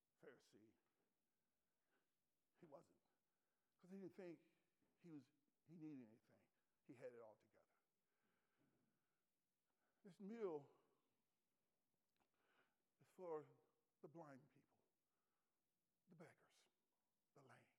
and 0.00 0.08
the 0.08 0.16
Pharisee, 0.24 0.72
he 2.56 2.64
wasn't. 2.72 3.04
Because 3.76 3.92
he 3.92 4.00
didn't 4.00 4.16
think 4.16 4.40
he, 5.04 5.12
was, 5.12 5.28
he 5.68 5.76
needed 5.76 6.08
anything, 6.08 6.29
he 6.90 6.98
had 6.98 7.14
it 7.14 7.22
all 7.22 7.38
together. 7.38 7.70
This 10.02 10.18
meal 10.18 10.66
is 12.98 13.06
for 13.14 13.46
the 14.02 14.10
blind 14.10 14.42
people, 16.10 16.34
the 17.30 17.38
beggars, 17.38 17.38
the 17.38 17.46
lame, 17.46 17.78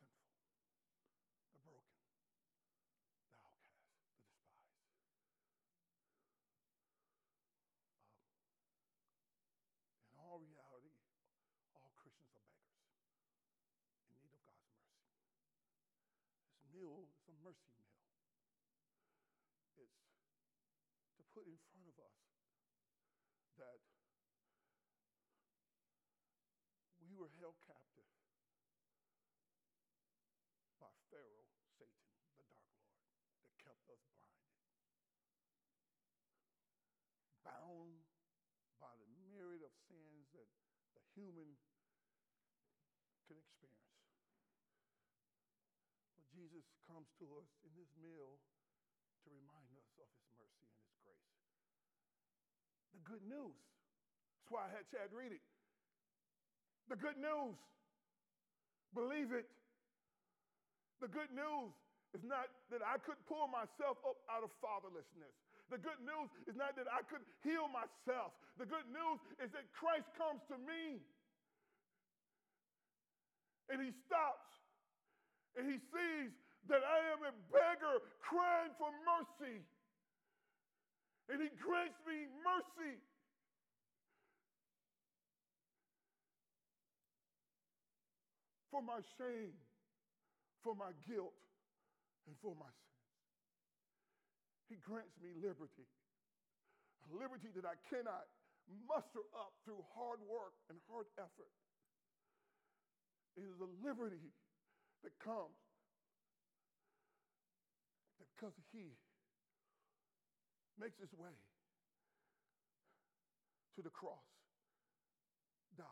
the 0.00 0.08
sinful, 0.08 0.56
the 1.52 1.60
broken, 1.68 2.00
the 3.28 3.36
outcast, 3.44 3.84
the 3.84 4.08
despised. 4.08 4.40
Um, 9.36 10.08
in 10.08 10.16
all 10.16 10.40
reality, 10.40 10.96
all 11.76 11.92
Christians 12.00 12.32
are 12.40 12.48
beggars 12.56 12.88
in 14.08 14.16
need 14.16 14.32
of 14.32 14.40
God's 14.48 14.64
mercy. 14.80 15.12
This 16.56 16.64
meal 16.72 17.04
is 17.04 17.12
a 17.28 17.31
mercy 17.42 17.74
meal. 17.74 17.98
It's 19.82 19.98
to 21.18 21.22
put 21.34 21.50
in 21.50 21.58
front 21.74 21.90
of 21.90 21.98
us 21.98 22.22
that 23.58 23.82
we 27.02 27.18
were 27.18 27.34
held 27.42 27.58
captive 27.66 28.06
by 30.78 30.94
Pharaoh, 31.10 31.50
Satan, 31.74 32.06
the 32.22 32.38
dark 32.38 32.38
Lord, 32.38 32.86
that 33.42 33.54
kept 33.58 33.90
us 33.90 34.06
blinded. 34.14 34.62
Bound 37.42 38.06
by 38.78 38.94
the 39.02 39.10
myriad 39.18 39.66
of 39.66 39.74
sins 39.90 40.30
that 40.30 40.46
the 40.94 41.02
human 41.18 41.58
can 43.26 43.36
experience. 43.36 43.82
But 46.14 46.26
Jesus 46.52 46.68
comes 46.84 47.08
to 47.16 47.24
us 47.40 47.48
in 47.64 47.72
this 47.72 47.88
meal 48.04 48.36
to 49.24 49.28
remind 49.32 49.72
us 49.72 49.88
of 49.96 50.04
his 50.12 50.28
mercy 50.36 50.68
and 50.68 50.84
his 50.84 50.92
grace. 51.00 51.32
The 52.92 53.00
good 53.08 53.24
news. 53.24 53.56
That's 53.56 54.52
why 54.52 54.68
I 54.68 54.70
had 54.76 54.84
Chad 54.92 55.08
read 55.16 55.32
it. 55.32 55.40
The 56.92 57.00
good 57.00 57.16
news. 57.16 57.56
Believe 58.92 59.32
it. 59.32 59.48
The 61.00 61.08
good 61.08 61.32
news 61.32 61.72
is 62.12 62.20
not 62.20 62.52
that 62.68 62.84
I 62.84 63.00
could 63.00 63.16
pull 63.24 63.48
myself 63.48 63.96
up 64.04 64.20
out 64.28 64.44
of 64.44 64.52
fatherlessness. 64.60 65.32
The 65.72 65.80
good 65.80 66.04
news 66.04 66.28
is 66.44 66.52
not 66.52 66.76
that 66.76 66.84
I 66.92 67.00
could 67.08 67.24
heal 67.40 67.64
myself. 67.72 68.36
The 68.60 68.68
good 68.68 68.84
news 68.92 69.24
is 69.40 69.48
that 69.56 69.64
Christ 69.72 70.04
comes 70.20 70.44
to 70.52 70.60
me 70.60 71.00
and 73.72 73.80
he 73.80 73.88
stops 74.04 74.52
and 75.56 75.64
he 75.64 75.80
sees 75.80 76.41
that 76.68 76.82
I 76.82 76.98
am 77.14 77.22
a 77.26 77.34
beggar 77.50 77.96
crying 78.22 78.74
for 78.78 78.90
mercy. 79.02 79.62
And 81.30 81.42
he 81.42 81.50
grants 81.58 81.98
me 82.06 82.28
mercy. 82.42 82.98
For 88.70 88.80
my 88.80 89.04
shame, 89.18 89.52
for 90.64 90.74
my 90.74 90.96
guilt, 91.04 91.36
and 92.26 92.34
for 92.40 92.56
my 92.56 92.70
sins. 92.70 92.92
He 94.70 94.76
grants 94.80 95.12
me 95.20 95.36
liberty, 95.36 95.84
a 97.04 97.08
liberty 97.12 97.52
that 97.52 97.68
I 97.68 97.76
cannot 97.92 98.24
muster 98.88 99.20
up 99.36 99.52
through 99.66 99.84
hard 99.92 100.22
work 100.24 100.56
and 100.72 100.80
hard 100.88 101.04
effort. 101.20 101.52
It 103.36 103.44
is 103.44 103.60
a 103.60 103.68
liberty 103.84 104.32
that 105.04 105.12
comes 105.20 105.61
because 108.34 108.56
he 108.72 108.96
makes 110.80 110.98
his 110.98 111.12
way 111.14 111.36
to 113.76 113.80
the 113.84 113.92
cross, 113.92 114.26
dies, 115.76 115.86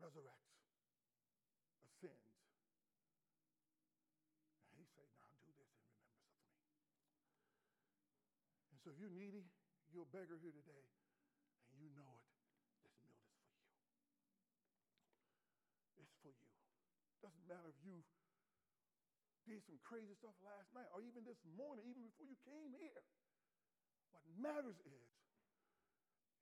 resurrects, 0.00 0.54
ascends. 1.84 2.38
And 4.72 4.78
he 4.80 4.86
said, 4.94 5.06
now 5.18 5.28
do 5.44 5.52
this 5.58 5.68
in 5.74 5.82
remembrance 5.82 6.24
of 6.24 6.32
me. 6.32 6.38
And 8.72 8.78
so 8.80 8.94
if 8.94 8.98
you're 9.02 9.12
needy, 9.12 9.50
you're 9.92 10.06
a 10.06 10.14
beggar 10.14 10.38
here 10.40 10.54
today, 10.54 10.84
and 11.70 11.76
you 11.82 11.90
know 11.94 12.08
it, 12.16 12.24
this 12.86 12.94
meal 13.02 13.18
is 13.18 13.34
for 13.38 13.50
you. 13.50 13.66
It's 16.00 16.16
for 16.22 16.32
you. 16.32 16.50
Doesn't 17.22 17.46
matter 17.50 17.68
if 17.68 17.78
you 17.82 18.02
did 19.48 19.64
some 19.64 19.80
crazy 19.80 20.12
stuff 20.20 20.36
last 20.44 20.68
night 20.76 20.86
or 20.92 21.00
even 21.00 21.24
this 21.24 21.40
morning, 21.56 21.88
even 21.88 22.04
before 22.04 22.28
you 22.28 22.36
came 22.44 22.76
here. 22.76 23.00
What 24.12 24.24
matters 24.36 24.76
is, 24.84 25.08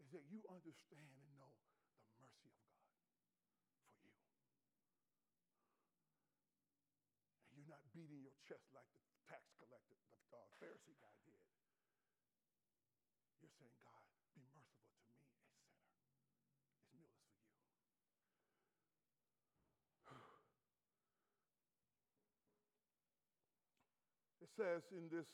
is 0.02 0.10
that 0.10 0.26
you 0.26 0.42
understand 0.50 1.06
and 1.06 1.22
know 1.38 1.54
the 2.02 2.18
mercy 2.18 2.50
of 2.50 2.58
God 2.66 2.90
for 4.02 4.10
you. 4.10 4.18
And 7.54 7.62
you're 7.62 7.70
not 7.70 7.86
beating 7.94 8.20
your 8.26 8.34
chest 8.42 8.66
like 8.74 8.90
the 8.90 9.02
tax 9.30 9.46
collector, 9.62 9.94
the 10.10 10.18
uh, 10.34 10.50
Pharisee 10.58 10.98
guy 10.98 11.14
did. 11.22 11.38
You're 13.42 13.54
saying, 13.54 13.74
God, 13.82 14.02
be 14.34 14.42
merciful 14.50 14.90
to 14.90 15.06
me, 15.06 15.22
a 15.22 15.54
sinner. 15.54 15.70
This 16.74 16.82
meal 16.94 17.14
is 17.14 17.30
for 17.30 17.46
you. 17.46 17.66
It 24.42 24.45
says 24.56 24.82
in 24.96 25.12
this, 25.12 25.28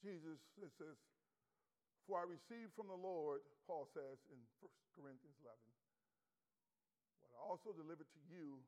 Jesus, 0.00 0.40
says, 0.80 0.96
For 2.08 2.18
I 2.18 2.26
received 2.26 2.72
from 2.74 2.88
the 2.88 2.96
Lord, 2.96 3.44
Paul 3.68 3.86
says 3.92 4.18
in 4.32 4.40
1 4.64 4.66
Corinthians 4.96 5.36
11, 5.44 5.54
what 7.22 7.30
I 7.36 7.40
also 7.44 7.70
delivered 7.76 8.08
to 8.08 8.22
you, 8.32 8.58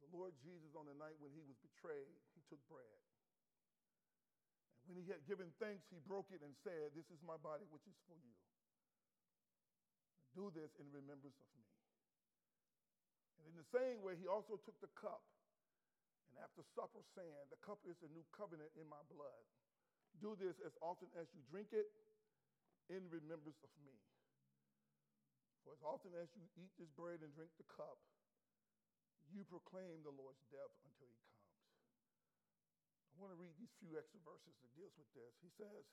the 0.00 0.08
Lord 0.14 0.32
Jesus 0.40 0.72
on 0.78 0.88
the 0.88 0.96
night 0.96 1.18
when 1.20 1.34
he 1.34 1.44
was 1.44 1.58
betrayed, 1.60 2.16
he 2.32 2.40
took 2.48 2.62
bread. 2.70 3.02
And 4.86 4.96
when 4.96 5.04
he 5.04 5.12
had 5.12 5.26
given 5.28 5.52
thanks, 5.60 5.84
he 5.92 6.00
broke 6.00 6.32
it 6.32 6.40
and 6.40 6.56
said, 6.64 6.96
This 6.96 7.12
is 7.12 7.20
my 7.20 7.36
body, 7.36 7.68
which 7.68 7.84
is 7.84 7.98
for 8.08 8.16
you. 8.16 8.32
Do 10.32 10.48
this 10.56 10.72
in 10.80 10.88
remembrance 10.88 11.36
of 11.36 11.48
me. 11.52 11.66
And 13.36 13.52
in 13.52 13.56
the 13.60 13.68
same 13.68 14.00
way, 14.00 14.16
he 14.16 14.24
also 14.24 14.56
took 14.64 14.80
the 14.80 14.88
cup 14.96 15.20
after 16.42 16.62
supper, 16.74 17.02
saying, 17.14 17.34
The 17.50 17.60
cup 17.60 17.82
is 17.86 17.98
the 17.98 18.10
new 18.10 18.24
covenant 18.34 18.70
in 18.78 18.86
my 18.86 19.00
blood. 19.10 19.44
Do 20.18 20.34
this 20.34 20.58
as 20.64 20.74
often 20.82 21.10
as 21.14 21.30
you 21.34 21.42
drink 21.46 21.70
it 21.70 21.86
in 22.90 23.06
remembrance 23.12 23.60
of 23.62 23.70
me. 23.84 23.94
For 25.62 25.76
as 25.76 25.82
often 25.84 26.16
as 26.16 26.32
you 26.32 26.44
eat 26.56 26.72
this 26.80 26.88
bread 26.96 27.20
and 27.20 27.30
drink 27.36 27.52
the 27.60 27.68
cup, 27.68 28.00
you 29.28 29.44
proclaim 29.44 30.00
the 30.00 30.14
Lord's 30.14 30.40
death 30.48 30.72
until 30.88 31.08
he 31.12 31.20
comes. 31.28 31.52
I 33.12 33.20
want 33.20 33.36
to 33.36 33.40
read 33.40 33.52
these 33.60 33.74
few 33.82 33.92
extra 33.98 34.22
verses 34.24 34.56
that 34.62 34.72
deals 34.72 34.96
with 34.96 35.10
this. 35.12 35.34
He 35.44 35.52
says, 35.60 35.84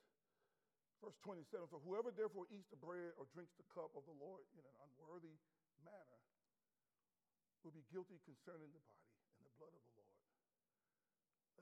verse 1.04 1.18
27, 1.28 1.68
For 1.68 1.84
whoever 1.84 2.16
therefore 2.16 2.48
eats 2.48 2.72
the 2.72 2.80
bread 2.80 3.12
or 3.20 3.28
drinks 3.36 3.52
the 3.60 3.68
cup 3.76 3.92
of 3.98 4.08
the 4.08 4.16
Lord 4.16 4.48
in 4.56 4.64
an 4.64 4.76
unworthy 4.80 5.36
manner 5.84 6.22
will 7.66 7.74
be 7.74 7.84
guilty 7.90 8.22
concerning 8.24 8.70
the 8.72 8.84
body 8.86 9.18
and 9.36 9.44
the 9.44 9.54
blood 9.58 9.74
of 9.74 9.82
the 9.82 9.90
Lord. 9.90 9.95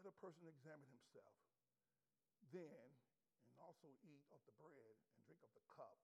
Let 0.03 0.11
a 0.11 0.19
person 0.19 0.51
examine 0.51 0.91
himself. 0.91 1.31
Then, 2.51 2.75
and 2.75 3.55
also 3.63 3.87
eat 4.03 4.19
of 4.35 4.43
the 4.43 4.51
bread 4.59 4.99
and 4.99 5.15
drink 5.23 5.39
of 5.47 5.55
the 5.55 5.63
cup. 5.71 5.95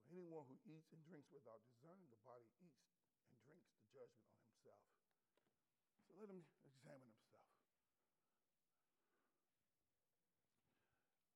For 0.00 0.08
anyone 0.08 0.48
who 0.48 0.56
eats 0.64 0.88
and 0.88 1.04
drinks 1.04 1.28
without 1.28 1.60
discerning 1.60 2.08
the 2.08 2.16
body 2.24 2.48
eats 2.64 2.80
and 3.28 3.36
drinks 3.44 3.68
the 3.76 3.84
judgment 3.92 4.32
on 4.32 4.40
himself. 4.48 4.80
So 6.08 6.16
let 6.24 6.32
him 6.32 6.40
examine 6.64 7.04
himself. 7.04 7.52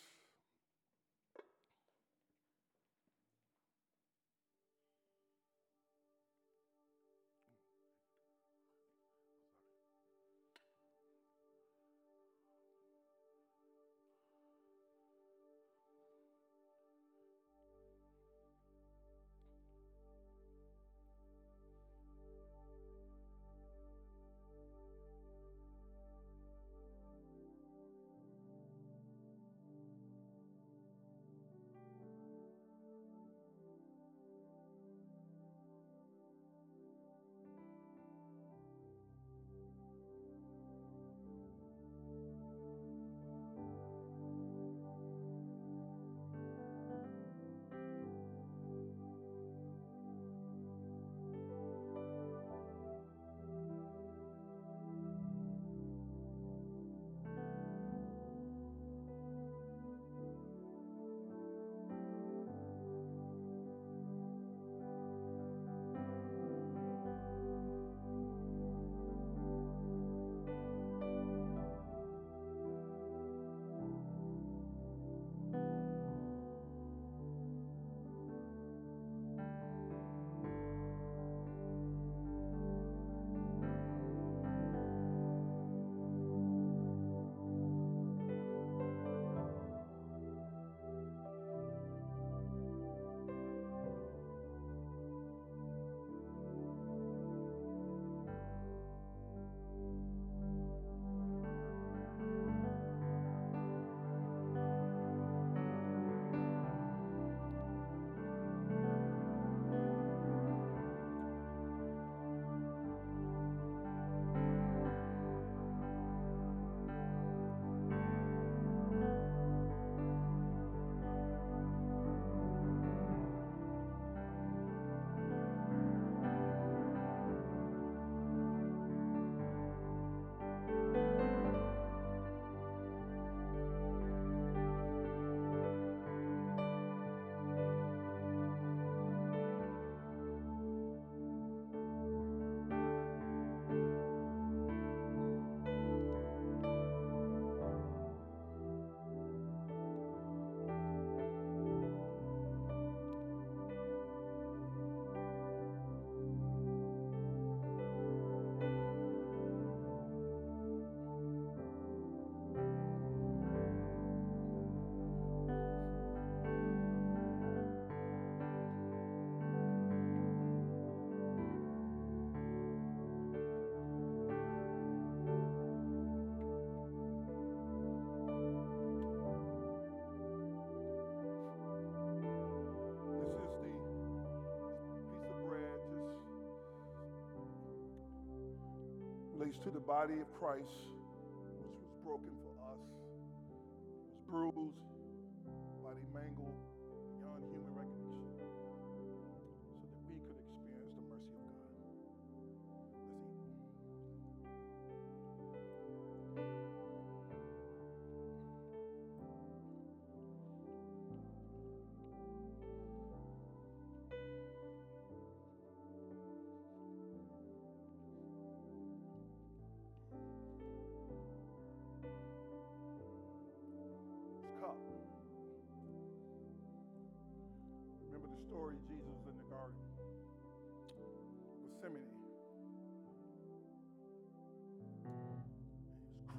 Relates 189.40 189.58
to 189.64 189.70
the 189.70 189.80
body 189.80 190.16
of 190.16 190.28
Christ, 190.38 190.99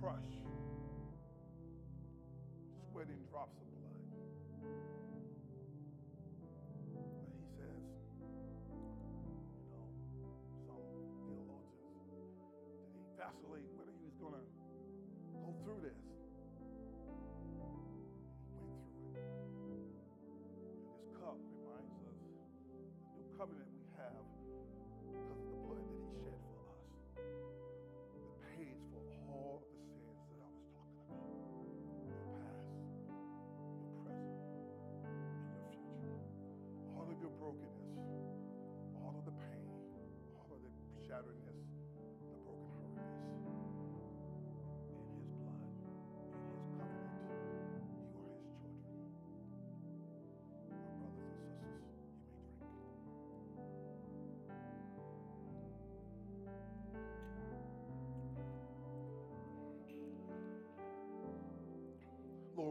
Crushed, 0.01 0.49
sweating 2.89 3.21
drops 3.29 3.53
of 3.61 3.69
blood. 3.77 4.01
And 6.97 7.29
he 7.37 7.45
says, 7.53 7.85
you 9.61 9.69
know, 9.77 9.93
some 10.65 10.81
theologians, 11.29 12.01
did 12.81 12.97
he 12.97 13.05
vacillate 13.21 13.69
whether 13.77 13.93
he 13.93 14.01
was 14.09 14.17
going 14.17 14.41
to 14.41 14.45
go 15.45 15.53
through 15.69 15.85
this? 15.85 16.00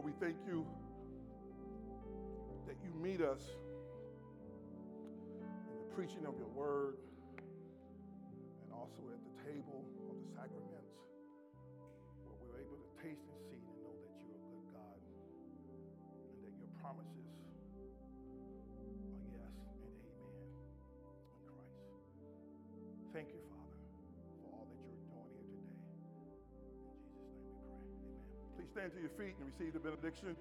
Lord, 0.00 0.16
we 0.16 0.26
thank 0.26 0.40
you 0.48 0.64
that 2.66 2.76
you 2.80 2.88
meet 3.04 3.20
us 3.20 3.44
in 5.36 5.76
the 5.76 5.94
preaching 5.94 6.24
of 6.24 6.40
your 6.40 6.48
word 6.56 6.96
and 7.36 8.72
also 8.72 9.04
at 9.12 9.20
the 9.20 9.34
table 9.44 9.84
of 10.08 10.16
the 10.16 10.28
sacraments 10.32 10.96
where 12.24 12.32
we're 12.48 12.64
able 12.64 12.80
to 12.80 12.88
taste 13.04 13.28
and 13.28 13.36
see 13.52 13.60
and 13.60 13.76
know 13.84 13.92
that 13.92 14.16
you're 14.24 14.40
a 14.40 14.44
good 14.48 14.72
God 14.72 14.96
and 15.04 16.48
that 16.48 16.54
your 16.56 16.72
promises 16.80 17.19
stand 28.72 28.92
to 28.92 29.00
your 29.00 29.10
feet 29.18 29.34
and 29.40 29.50
receive 29.50 29.72
the 29.74 29.80
benediction. 29.80 30.36